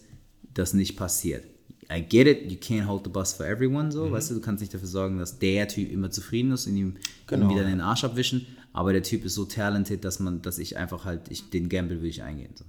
[0.54, 1.46] das nicht passiert.
[1.92, 4.62] I get it, you can't hold the bus for everyone, so, weißt du, du kannst
[4.62, 6.96] nicht dafür sorgen, dass der Typ immer zufrieden ist und ihm
[7.28, 7.50] Genau.
[7.50, 11.06] wieder den Arsch abwischen, aber der Typ ist so talented, dass man, dass ich einfach
[11.06, 12.52] halt, ich, den Gamble will ich eingehen.
[12.56, 12.64] So.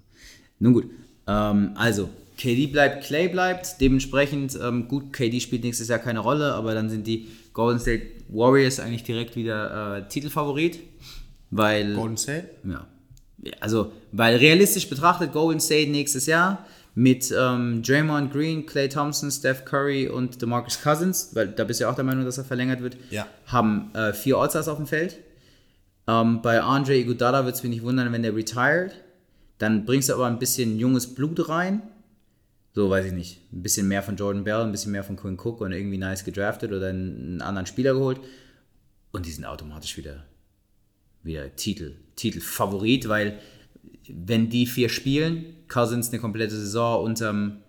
[0.58, 0.84] Nun gut,
[1.26, 2.08] ähm, also,
[2.38, 6.88] KD bleibt, Clay bleibt, dementsprechend, ähm, gut, KD spielt nächstes Jahr keine Rolle, aber dann
[6.88, 10.78] sind die Golden State Warriors eigentlich direkt wieder äh, Titelfavorit,
[11.50, 11.94] weil...
[11.94, 12.48] Golden State?
[12.64, 12.86] Ja,
[13.60, 16.64] Also, weil realistisch betrachtet, Golden State nächstes Jahr
[16.95, 21.84] mit ähm, Draymond Green, Clay Thompson, Steph Curry und DeMarcus Cousins, weil da bist du
[21.84, 23.26] ja auch der Meinung, dass er verlängert wird, Ja.
[23.47, 25.18] haben äh, vier All-Stars auf dem Feld.
[26.09, 28.93] Ähm, bei Andre Iguodala wird es mich nicht wundern, wenn der retired.
[29.59, 31.82] Dann bringst du aber ein bisschen junges Blut rein.
[32.74, 33.41] So, weiß ich nicht.
[33.53, 36.24] Ein bisschen mehr von Jordan Bell, ein bisschen mehr von Quinn Cook und irgendwie nice
[36.24, 38.20] gedraftet oder einen anderen Spieler geholt.
[39.12, 40.24] Und die sind automatisch wieder
[41.22, 43.38] wieder Titel, Titelfavorit, weil
[44.09, 47.62] wenn die vier spielen, Cousins eine komplette Saison unterm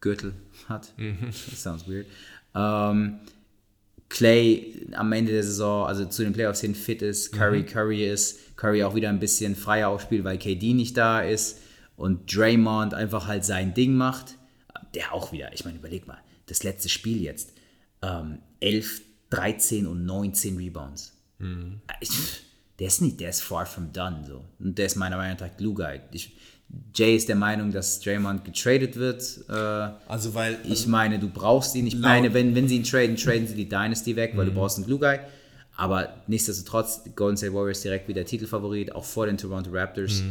[0.00, 0.32] Gürtel
[0.68, 0.94] hat,
[1.26, 2.06] das sounds weird,
[2.54, 3.20] ähm,
[4.08, 8.56] Clay am Ende der Saison, also zu den Playoffs hin fit ist, Curry Curry ist,
[8.56, 11.58] Curry auch wieder ein bisschen freier aufspielt, weil KD nicht da ist
[11.96, 14.36] und Draymond einfach halt sein Ding macht,
[14.94, 17.54] der auch wieder, ich meine, überleg mal, das letzte Spiel jetzt,
[18.02, 21.16] ähm, 11, 13 und 19 Rebounds.
[22.00, 22.10] Ich,
[22.78, 24.44] der ist nicht, der ist far from done so.
[24.58, 26.00] Und der ist meiner Meinung nach Glue Guy.
[26.12, 26.36] Ich,
[26.94, 29.22] Jay ist der Meinung, dass Draymond getradet wird.
[29.48, 29.52] Äh,
[30.08, 30.58] Also, weil.
[30.64, 31.86] ich meine, du brauchst ihn.
[31.86, 34.78] Ich meine, wenn, wenn sie ihn traden, traden sie die Dynasty weg, weil du brauchst
[34.78, 35.18] einen Glue Guy.
[35.76, 40.22] Aber nichtsdestotrotz, Golden State Warriors direkt wieder Titelfavorit, auch vor den Toronto Raptors.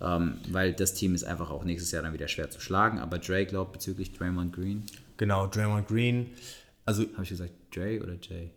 [0.00, 2.98] Ähm, weil das Team ist einfach auch nächstes Jahr dann wieder schwer zu schlagen.
[3.00, 4.84] Aber Dre glaubt bezüglich Draymond Green,
[5.16, 6.26] Genau, Draymond Green.
[6.84, 8.50] Also, habe ich gesagt Dre oder Jay?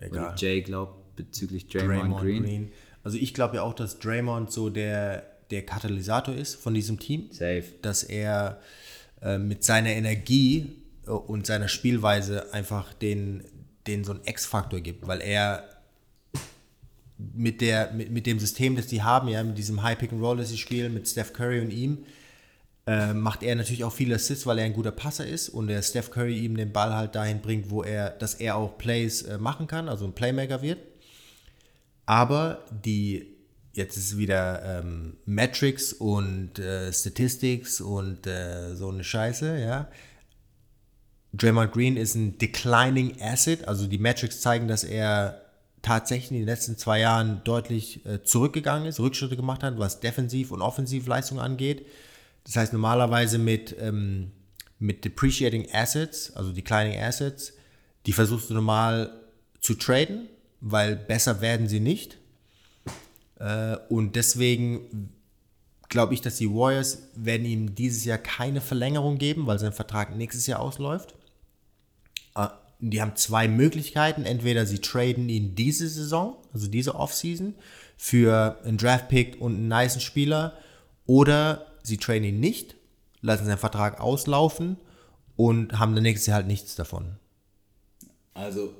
[0.00, 0.28] egal.
[0.28, 2.42] Oder Jay glaubt bezüglich Draymond, Draymond Green.
[2.42, 2.72] Green.
[3.04, 7.28] Also, ich glaube ja auch, dass Draymond so der, der Katalysator ist von diesem Team.
[7.30, 7.64] Safe.
[7.82, 8.60] dass er
[9.22, 10.76] äh, mit seiner Energie
[11.06, 13.44] äh, und seiner Spielweise einfach den,
[13.86, 15.64] den so einen X-Faktor gibt, weil er
[17.16, 20.22] mit, der, mit, mit dem System, das die haben, ja, mit diesem High Pick and
[20.22, 22.04] Roll, das sie spielen, mit Steph Curry und ihm,
[22.86, 25.82] äh, macht er natürlich auch viele Assists, weil er ein guter Passer ist und der
[25.82, 29.36] Steph Curry ihm den Ball halt dahin bringt, wo er, dass er auch Plays äh,
[29.38, 30.78] machen kann, also ein Playmaker wird.
[32.06, 33.27] Aber die,
[33.78, 39.88] jetzt ist wieder ähm, Metrics und äh, Statistics und äh, so eine Scheiße, ja.
[41.32, 45.42] Draymond Green ist ein declining asset, also die Metrics zeigen, dass er
[45.82, 50.50] tatsächlich in den letzten zwei Jahren deutlich äh, zurückgegangen ist, Rückschritte gemacht hat, was Defensiv-
[50.50, 51.86] und Offensivleistung angeht.
[52.44, 54.32] Das heißt, normalerweise mit, ähm,
[54.78, 57.52] mit Depreciating Assets, also Declining Assets,
[58.06, 59.12] die versuchst du normal
[59.60, 60.28] zu traden,
[60.60, 62.18] weil besser werden sie nicht.
[63.38, 65.12] Äh, und deswegen
[65.88, 70.16] glaube ich, dass die Warriors werden ihm dieses Jahr keine Verlängerung geben, weil sein Vertrag
[70.16, 71.14] nächstes Jahr ausläuft.
[72.34, 72.48] Äh,
[72.80, 74.24] Die haben zwei Möglichkeiten.
[74.24, 77.54] Entweder sie traden ihn diese Saison, also diese Offseason,
[77.96, 80.56] für einen Draftpick und einen nicen Spieler,
[81.06, 82.76] oder sie traden ihn nicht,
[83.20, 84.76] lassen seinen Vertrag auslaufen
[85.36, 87.16] und haben dann nächstes Jahr halt nichts davon.
[88.34, 88.74] Also,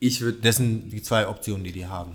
[0.00, 2.12] ich würde Das sind die zwei Optionen, die die haben.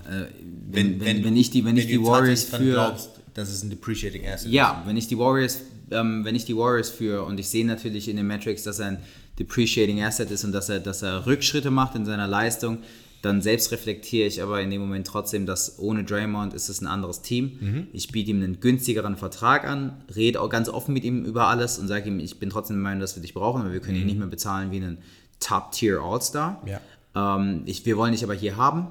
[0.71, 2.71] wenn, wenn, wenn ich die, wenn ich die Warriors für.
[2.71, 5.61] glaubst, dass es ein depreciating Asset Ja, wenn ich die Warriors,
[5.91, 8.87] ähm, wenn ich die Warriors führe und ich sehe natürlich in den Metrics, dass er
[8.87, 8.97] ein
[9.39, 12.79] depreciating Asset ist und dass er, dass er Rückschritte macht in seiner Leistung,
[13.23, 16.87] dann selbst reflektiere ich aber in dem Moment trotzdem, dass ohne Draymond ist es ein
[16.87, 17.87] anderes Team.
[17.93, 21.79] Ich biete ihm einen günstigeren Vertrag an, rede auch ganz offen mit ihm über alles
[21.79, 23.97] und sage ihm, ich bin trotzdem der Meinung, dass wir dich brauchen, aber wir können
[23.97, 24.97] ihn nicht mehr bezahlen wie einen
[25.39, 26.61] Top-Tier All-Star.
[26.65, 26.81] Ja.
[27.15, 28.87] Ähm, ich, wir wollen dich aber hier haben.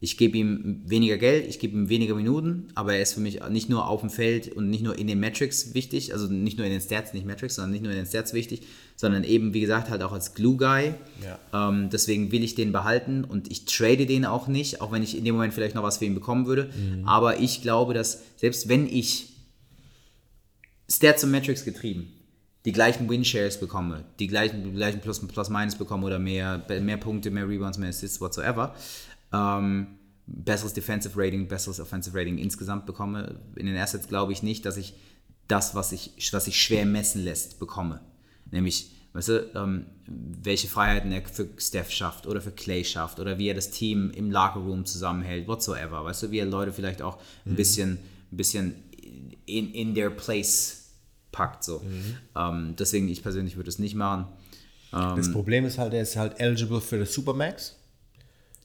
[0.00, 3.40] Ich gebe ihm weniger Geld, ich gebe ihm weniger Minuten, aber er ist für mich
[3.48, 6.66] nicht nur auf dem Feld und nicht nur in den Metrics wichtig, also nicht nur
[6.66, 8.62] in den Stats, nicht Metrics, sondern nicht nur in den Stats wichtig,
[8.96, 10.92] sondern eben, wie gesagt, halt auch als Glue-Guy.
[11.24, 11.70] Ja.
[11.70, 15.16] Ähm, deswegen will ich den behalten und ich trade den auch nicht, auch wenn ich
[15.16, 16.68] in dem Moment vielleicht noch was für ihn bekommen würde.
[17.06, 19.30] Aber ich glaube, dass selbst wenn ich
[20.86, 22.12] Stats und Metrics getrieben
[22.64, 26.96] die gleichen Win-Shares bekomme, die gleichen, die gleichen Plus, Plus Minus bekomme oder mehr, mehr
[26.96, 28.74] Punkte, mehr Rebounds, mehr Assists, whatsoever,
[29.32, 33.38] ähm, besseres Defensive Rating, besseres Offensive Rating insgesamt bekomme.
[33.56, 34.94] In den Assets glaube ich nicht, dass ich
[35.48, 38.00] das, was sich was ich schwer messen lässt, bekomme.
[38.50, 43.38] Nämlich, weißt du, ähm, welche Freiheiten er für Steph schafft oder für Clay schafft oder
[43.38, 46.02] wie er das Team im Lockerroom zusammenhält, whatsoever.
[46.04, 47.98] Weißt du, wie er Leute vielleicht auch ein bisschen,
[48.32, 48.74] ein bisschen
[49.44, 50.83] in, in their place
[51.34, 51.64] packt.
[51.64, 51.82] So.
[52.36, 54.26] Ähm, deswegen, ich persönlich würde es nicht machen.
[55.16, 57.74] Das Problem ist halt, er ist halt eligible für das Supermax.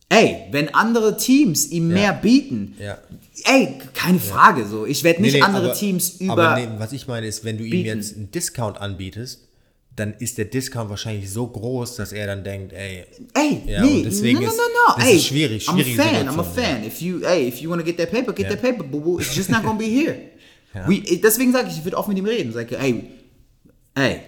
[0.10, 2.98] Ey, wenn andere Teams ihm mehr bieten, Ja.
[3.46, 4.86] ey, keine Frage so.
[4.86, 6.34] Ich werde nicht Nee, nee, andere aber- Teams über.
[6.34, 7.86] Aber nee, was ich meine ist, wenn du ihm bieten.
[7.98, 9.48] jetzt einen Discount anbietest,
[9.96, 13.06] dann ist der Discount wahrscheinlich so groß, dass er dann denkt, ey,
[13.36, 14.96] Ey, Ja, nee, deswegen no, no, ist- no, no.
[14.98, 16.84] das ey, ist schwierig, I'm a fan, I'm a Situation, fan.
[16.86, 18.52] If you, ey, if you want to get that paper, get Ja.
[18.56, 19.20] that paper, boo boo.
[19.20, 20.16] It's just not gonna be here.
[20.74, 22.54] We, deswegen sage ich, ich würde offen mit ihm reden.
[22.54, 23.10] Sag, ey,
[23.96, 24.22] ey,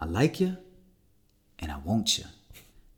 [0.00, 0.56] I like you
[1.60, 2.24] and I want you.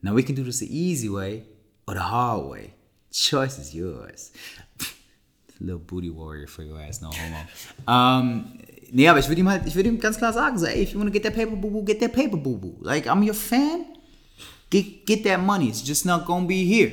[0.00, 1.44] Now we can do this the easy way
[1.86, 2.74] or the hard way.
[3.12, 4.32] Choice is yours.
[5.60, 7.36] Little booty warrior for your ass, no homo.
[7.86, 8.58] um,
[8.90, 10.92] nee, aber ich würde ihm halt, ich würde ihm ganz klar sagen, so, ey, if
[10.92, 12.76] you wanna get that paper, boo boo, get that paper, boo boo.
[12.80, 13.84] Like, I'm your fan.
[14.70, 15.68] Get, get that money.
[15.68, 16.90] It's just not gonna be here.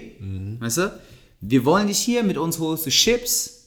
[0.60, 1.00] Weißt du?
[1.42, 3.59] Wir wollen dich hier, mit uns holst du Chips.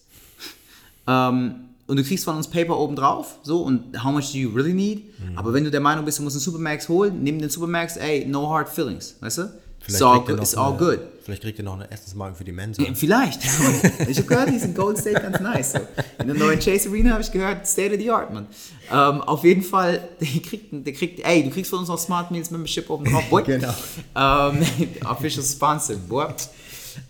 [1.07, 1.55] Ähm,
[1.87, 3.39] und du kriegst von uns Paper obendrauf.
[3.43, 5.05] So, und how much do you really need?
[5.37, 8.25] Aber wenn du der Meinung bist, du musst einen Supermax holen, nimm den Supermax, ey,
[8.25, 9.17] no hard feelings.
[9.21, 9.51] Weißt du?
[9.89, 10.99] It's all, good, it's all eine- good.
[11.25, 12.83] Vielleicht kriegt er noch eine Essensmarke für die Mensa.
[12.95, 13.41] Vielleicht.
[14.09, 15.73] ich habe gehört, die sind Gold State ganz nice.
[15.73, 15.79] So.
[16.21, 18.47] In der neuen Chase Arena habe ich gehört, State of the Art, man.
[18.93, 22.31] Ähm, auf jeden Fall, der kriegt, der kriegt, ey, du kriegst von uns noch Smart
[22.31, 23.43] Meals Membership oben drauf, boy.
[23.47, 23.75] Genau.
[24.15, 24.65] Ähm,
[25.09, 26.27] official Sponsor, boy.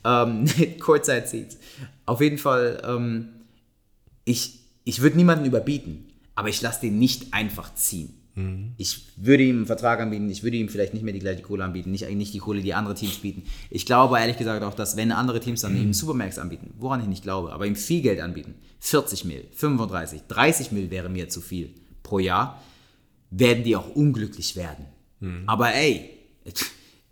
[0.05, 0.47] Ähm,
[0.81, 1.59] Courtside Seats.
[2.07, 3.29] Auf jeden Fall, ähm,
[4.25, 8.15] ich, ich würde niemanden überbieten, aber ich lasse den nicht einfach ziehen.
[8.79, 11.65] Ich würde ihm einen Vertrag anbieten, ich würde ihm vielleicht nicht mehr die gleiche Kohle
[11.65, 13.43] anbieten, nicht, nicht die Kohle, die andere Teams bieten.
[13.69, 17.09] Ich glaube ehrlich gesagt auch, dass wenn andere Teams dann ihm Supermax anbieten, woran ich
[17.09, 21.43] nicht glaube, aber ihm viel Geld anbieten, 40 Mil, 35, 30 Mil wäre mir zu
[21.43, 22.63] viel pro Jahr,
[23.31, 24.87] werden die auch unglücklich werden.
[25.47, 26.11] Aber ey,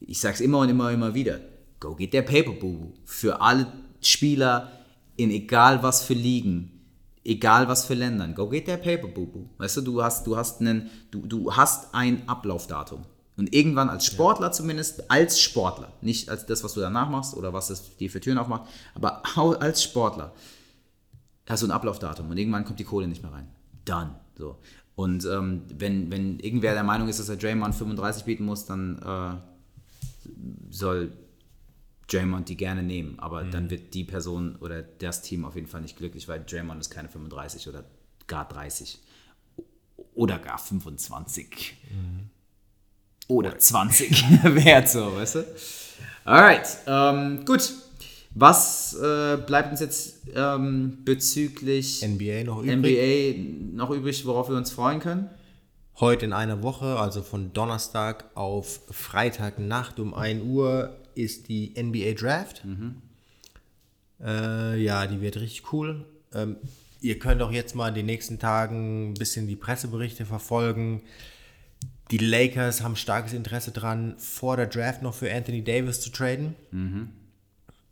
[0.00, 1.38] ich sag's immer und immer, immer wieder,
[1.80, 3.66] go get der Paper Boo für alle
[4.00, 4.72] Spieler
[5.16, 6.79] in egal was für Ligen,
[7.24, 9.48] egal was für Ländern, go get der Paper Boo Boo.
[9.58, 13.04] Weißt du, du hast, du hast einen, du, du hast ein Ablaufdatum.
[13.36, 17.52] Und irgendwann als Sportler zumindest, als Sportler, nicht als das, was du danach machst oder
[17.52, 19.22] was es dir für Türen aufmacht, aber
[19.62, 20.32] als Sportler
[21.48, 23.48] hast du ein Ablaufdatum und irgendwann kommt die Kohle nicht mehr rein.
[23.84, 24.10] Done.
[24.36, 24.56] So.
[24.94, 28.98] Und ähm, wenn, wenn irgendwer der Meinung ist, dass er Draymond 35 bieten muss, dann
[28.98, 29.36] äh,
[30.70, 31.12] soll
[32.12, 33.18] Draymond die gerne nehmen.
[33.18, 36.80] Aber dann wird die Person oder das Team auf jeden Fall nicht glücklich, weil Draymond
[36.80, 37.84] ist keine 35 oder
[38.26, 38.98] gar 30
[40.14, 41.76] oder gar 25
[43.28, 45.44] oder 20 wert, so, weißt du?
[46.24, 47.72] Alright, ähm, gut.
[48.32, 52.76] Was äh, bleibt uns jetzt ähm, bezüglich NBA noch übrig.
[52.76, 55.28] NBA noch übrig, worauf wir uns freuen können?
[55.98, 62.12] Heute in einer Woche, also von Donnerstag auf Freitagnacht um 1 Uhr, ist die NBA
[62.12, 62.62] Draft.
[64.22, 66.04] Äh, ja, die wird richtig cool.
[66.34, 66.56] Ähm,
[67.00, 71.02] ihr könnt auch jetzt mal in den nächsten Tagen ein bisschen die Presseberichte verfolgen.
[72.10, 76.56] Die Lakers haben starkes Interesse dran, vor der Draft noch für Anthony Davis zu traden.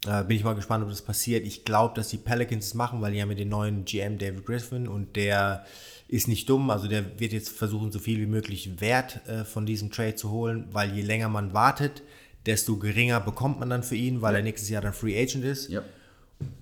[0.06, 1.46] Äh, bin ich mal gespannt, ob das passiert.
[1.46, 4.46] Ich glaube, dass die Pelicans es machen, weil die haben ja den neuen GM David
[4.46, 5.64] Griffin und der
[6.08, 6.70] ist nicht dumm.
[6.70, 10.30] Also der wird jetzt versuchen, so viel wie möglich Wert äh, von diesem Trade zu
[10.30, 12.02] holen, weil je länger man wartet,
[12.46, 15.68] desto geringer bekommt man dann für ihn, weil er nächstes Jahr dann Free Agent ist.
[15.68, 15.82] Ja.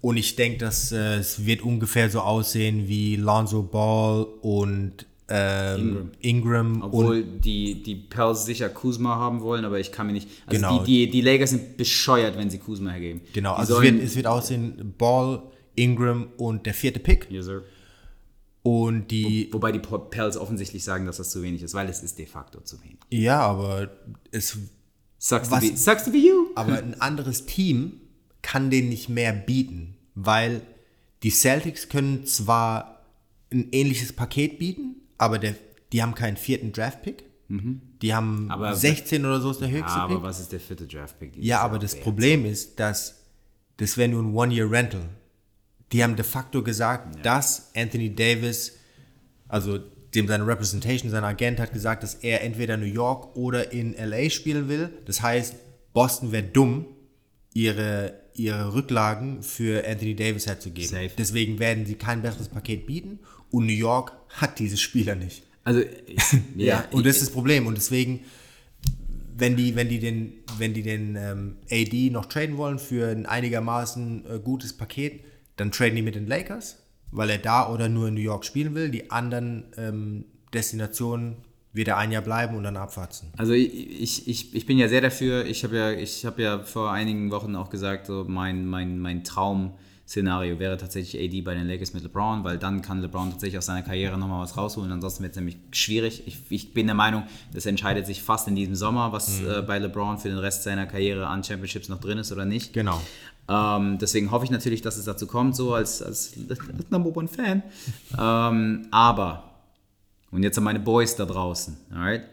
[0.00, 6.12] Und ich denke, dass äh, es wird ungefähr so aussehen wie Lonzo Ball und ähm,
[6.20, 6.82] Ingram.
[6.82, 10.28] Obwohl und die, die Pels sicher Kuzma haben wollen, aber ich kann mir nicht.
[10.46, 10.78] Also Genau.
[10.84, 13.20] die, die, die Lakers sind bescheuert, wenn sie Kuzma hergeben.
[13.32, 15.42] Genau, die also es wird, es wird aussehen Ball
[15.74, 17.26] Ingram und der vierte Pick.
[17.30, 17.62] Yes, sir.
[18.62, 22.18] Und die, Wobei die Pels offensichtlich sagen, dass das zu wenig ist, weil es ist
[22.18, 22.98] de facto zu wenig.
[23.10, 23.90] ja, aber
[24.32, 24.58] es,
[25.28, 26.50] Sucks to, Was- be, sucks to be you.
[26.54, 28.00] aber ein anderes Team
[28.42, 30.60] kann denen nicht mehr bieten, weil
[31.24, 33.04] die Celtics können zwar
[33.52, 35.54] ein ähnliches Paket bieten, aber der,
[35.92, 37.24] die haben keinen vierten Draft-Pick.
[37.48, 38.50] Die haben Mhm.
[38.50, 40.22] Aber- 16 oder so ist der Ja, höchste aber Pick.
[40.22, 41.32] was ist der vierte Draft-Pick?
[41.36, 43.22] Ja, aber das Problem ist, dass
[43.78, 45.08] das wäre nur ein One-Year-Rental.
[45.92, 48.72] Die haben de facto gesagt, dass Anthony Davis,
[49.48, 49.78] also
[50.14, 54.30] dem seine Representation, sein Agent hat gesagt, dass er entweder New York oder in LA
[54.30, 54.90] spielen will.
[55.04, 55.56] Das heißt,
[55.92, 56.86] Boston wäre dumm,
[57.52, 60.88] ihre, ihre Rücklagen für Anthony Davis herzugeben.
[60.88, 61.10] Safe.
[61.16, 63.18] Deswegen werden sie kein besseres Paket bieten
[63.50, 65.42] und New York hat diese Spieler nicht.
[65.64, 65.80] Also,
[66.56, 67.66] ja, und das ist das Problem.
[67.66, 68.20] Und deswegen,
[69.36, 73.26] wenn die, wenn die den, wenn die den ähm, AD noch traden wollen für ein
[73.26, 75.24] einigermaßen äh, gutes Paket,
[75.56, 76.76] dann traden die mit den Lakers,
[77.16, 78.90] weil er da oder nur in New York spielen will.
[78.90, 81.36] Die anderen ähm, Destinationen
[81.72, 83.28] wird er ein Jahr bleiben und dann abwarten.
[83.36, 86.92] Also ich, ich, ich bin ja sehr dafür, ich habe ja, ich habe ja vor
[86.92, 91.92] einigen Wochen auch gesagt, so mein, mein, mein Traum-Szenario wäre tatsächlich AD bei den Lakers
[91.92, 94.90] mit LeBron, weil dann kann LeBron tatsächlich aus seiner Karriere nochmal was rausholen.
[94.90, 96.22] Ansonsten wird es nämlich schwierig.
[96.26, 99.78] Ich, ich bin der Meinung, das entscheidet sich fast in diesem Sommer, was äh, bei
[99.78, 102.72] LeBron für den Rest seiner Karriere an Championships noch drin ist oder nicht.
[102.72, 103.00] Genau.
[103.48, 106.32] Ähm, deswegen hoffe ich natürlich, dass es dazu kommt, so als, als,
[106.90, 107.62] Number One Fan.
[108.18, 109.44] ähm, aber,
[110.30, 112.24] und jetzt an meine Boys da draußen, alright?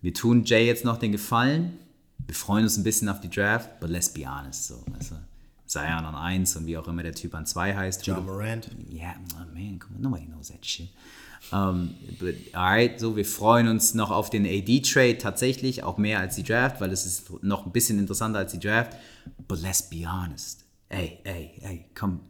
[0.00, 1.78] Wir tun Jay jetzt noch den Gefallen.
[2.26, 5.14] Wir freuen uns ein bisschen auf die Draft, but let's be honest, so, weißt du?
[5.66, 8.06] Zion an 1 und wie auch immer der Typ an 2 heißt.
[8.06, 8.70] John Morant.
[8.92, 10.88] Yeah, oh man, come on, nobody knows that shit.
[11.50, 16.36] Um, but, alright, so, wir freuen uns noch auf den AD-Trade tatsächlich, auch mehr als
[16.36, 18.96] die Draft, weil es ist noch ein bisschen interessanter als die Draft.
[19.48, 20.64] But let's be honest.
[20.88, 22.20] Hey, hey, hey, come,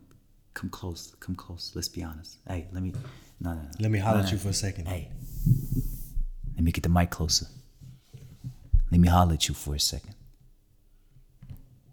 [0.55, 2.41] come close, come close, let's be honest.
[2.47, 2.93] Hey, let me,
[3.39, 3.69] no, no, no.
[3.79, 4.87] Let me holler No, at you for a second.
[4.89, 5.09] Hey,
[6.57, 7.47] let me get the mic closer.
[8.91, 10.15] Let me holler at you for a second.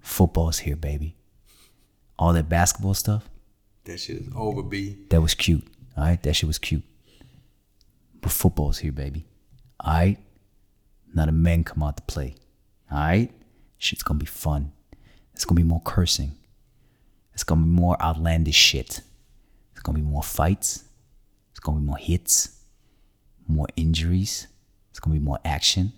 [0.01, 1.15] Football's here, baby.
[2.17, 3.30] All that basketball stuff,
[3.86, 4.97] That shit is over, B.
[5.09, 5.65] that was cute.
[5.95, 6.84] All right, that shit was cute.
[8.22, 9.26] But football's here, baby.
[9.80, 10.17] All right,
[11.13, 12.36] Not a man come out to play.
[12.91, 13.32] All right,
[13.78, 14.72] shit's gonna be fun.
[15.34, 16.38] It's gonna be more cursing.
[17.34, 19.01] It's gonna be more outlandish shit.
[19.72, 20.84] It's gonna be more fights.
[21.51, 22.59] It's gonna be more hits,
[23.47, 24.47] more injuries.
[24.89, 25.93] It's gonna be more action.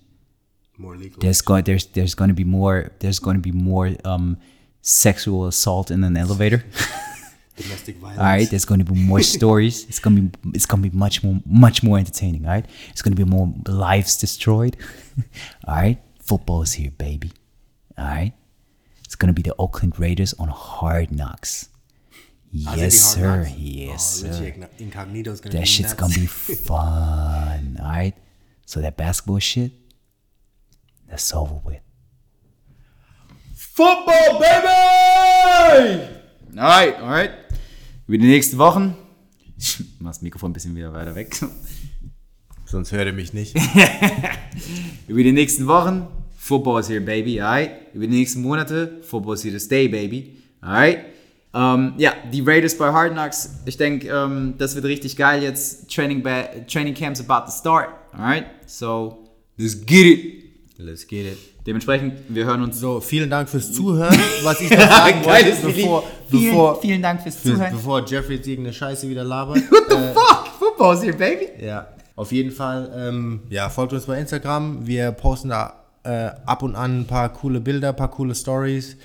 [0.82, 1.22] More legal.
[1.22, 4.38] There's going there's there's going to be more there's going to be more um,
[4.82, 6.64] sexual assault in an elevator.
[7.58, 8.20] Domestic violence.
[8.20, 9.86] All right, there's going to be more stories.
[9.88, 12.46] It's going to be it's going to be much more much more entertaining.
[12.46, 14.78] All right, it's going to be more lives destroyed.
[15.68, 17.32] all right, football is here, baby.
[17.98, 18.34] All right,
[19.06, 21.70] it's going to be the Oakland Raiders on Hard Knocks.
[22.54, 23.38] Yes, Hard sir.
[23.44, 23.58] Knocks?
[23.58, 24.44] Yes, oh, sir.
[24.44, 26.02] Richie Incognito's gonna That be shit's nuts.
[26.02, 26.26] gonna be
[26.66, 27.78] fun.
[27.82, 28.14] All right.
[28.66, 29.72] So that basketball shit,
[31.10, 31.82] that's over with.
[33.54, 36.08] Football, baby!
[36.58, 37.32] Alright, alright.
[38.12, 38.98] Über die nächsten Wochen.
[39.58, 41.40] Ich mach das Mikrofon ein bisschen wieder weiter weg.
[42.66, 43.56] Sonst hört er mich nicht.
[45.08, 47.72] Über die nächsten Wochen, Football is here, baby, alright?
[47.94, 51.06] Über die nächsten Monate, Football is here to stay, baby, alright?
[51.54, 55.90] Ähm, ja, die Raiders bei Hard Knocks, ich denke, ähm, das wird richtig geil jetzt.
[55.90, 58.46] Training, ba Training Camp's about to start, alright?
[58.66, 60.41] So, let's get it.
[60.84, 61.38] Let's get it.
[61.68, 64.18] Dementsprechend, wir hören uns So, vielen Dank fürs Zuhören.
[64.44, 67.72] Was ich noch sagen wollte, bevor, Vielen, bevor, vielen Dank fürs für, Zuhören.
[67.72, 69.58] bevor Jeffrey jetzt irgendeine Scheiße wieder labert.
[69.72, 70.48] What the fuck?
[70.58, 71.64] Football is here, baby.
[71.64, 74.88] ja, auf jeden Fall, ähm, ja, folgt uns bei Instagram.
[74.88, 78.98] Wir posten da äh, ab und an ein paar coole Bilder, ein paar coole Stories.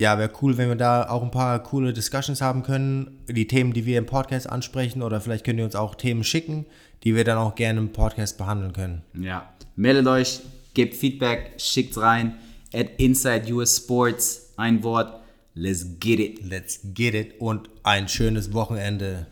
[0.00, 3.24] Ja, wäre cool, wenn wir da auch ein paar coole Discussions haben können.
[3.28, 6.66] Die Themen, die wir im Podcast ansprechen, oder vielleicht könnt ihr uns auch Themen schicken,
[7.04, 9.02] die wir dann auch gerne im Podcast behandeln können.
[9.18, 10.40] Ja, meldet euch,
[10.78, 12.36] gebt Feedback, schickt's rein.
[12.72, 15.24] At Inside US Sports, ein Wort.
[15.54, 16.44] Let's get it.
[16.48, 19.26] Let's get it und ein schönes Wochenende.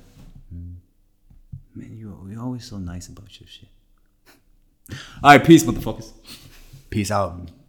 [0.51, 3.68] Man, you, you're always so nice about your shit.
[5.22, 6.12] All right, peace, motherfuckers.
[6.90, 7.53] Peace out.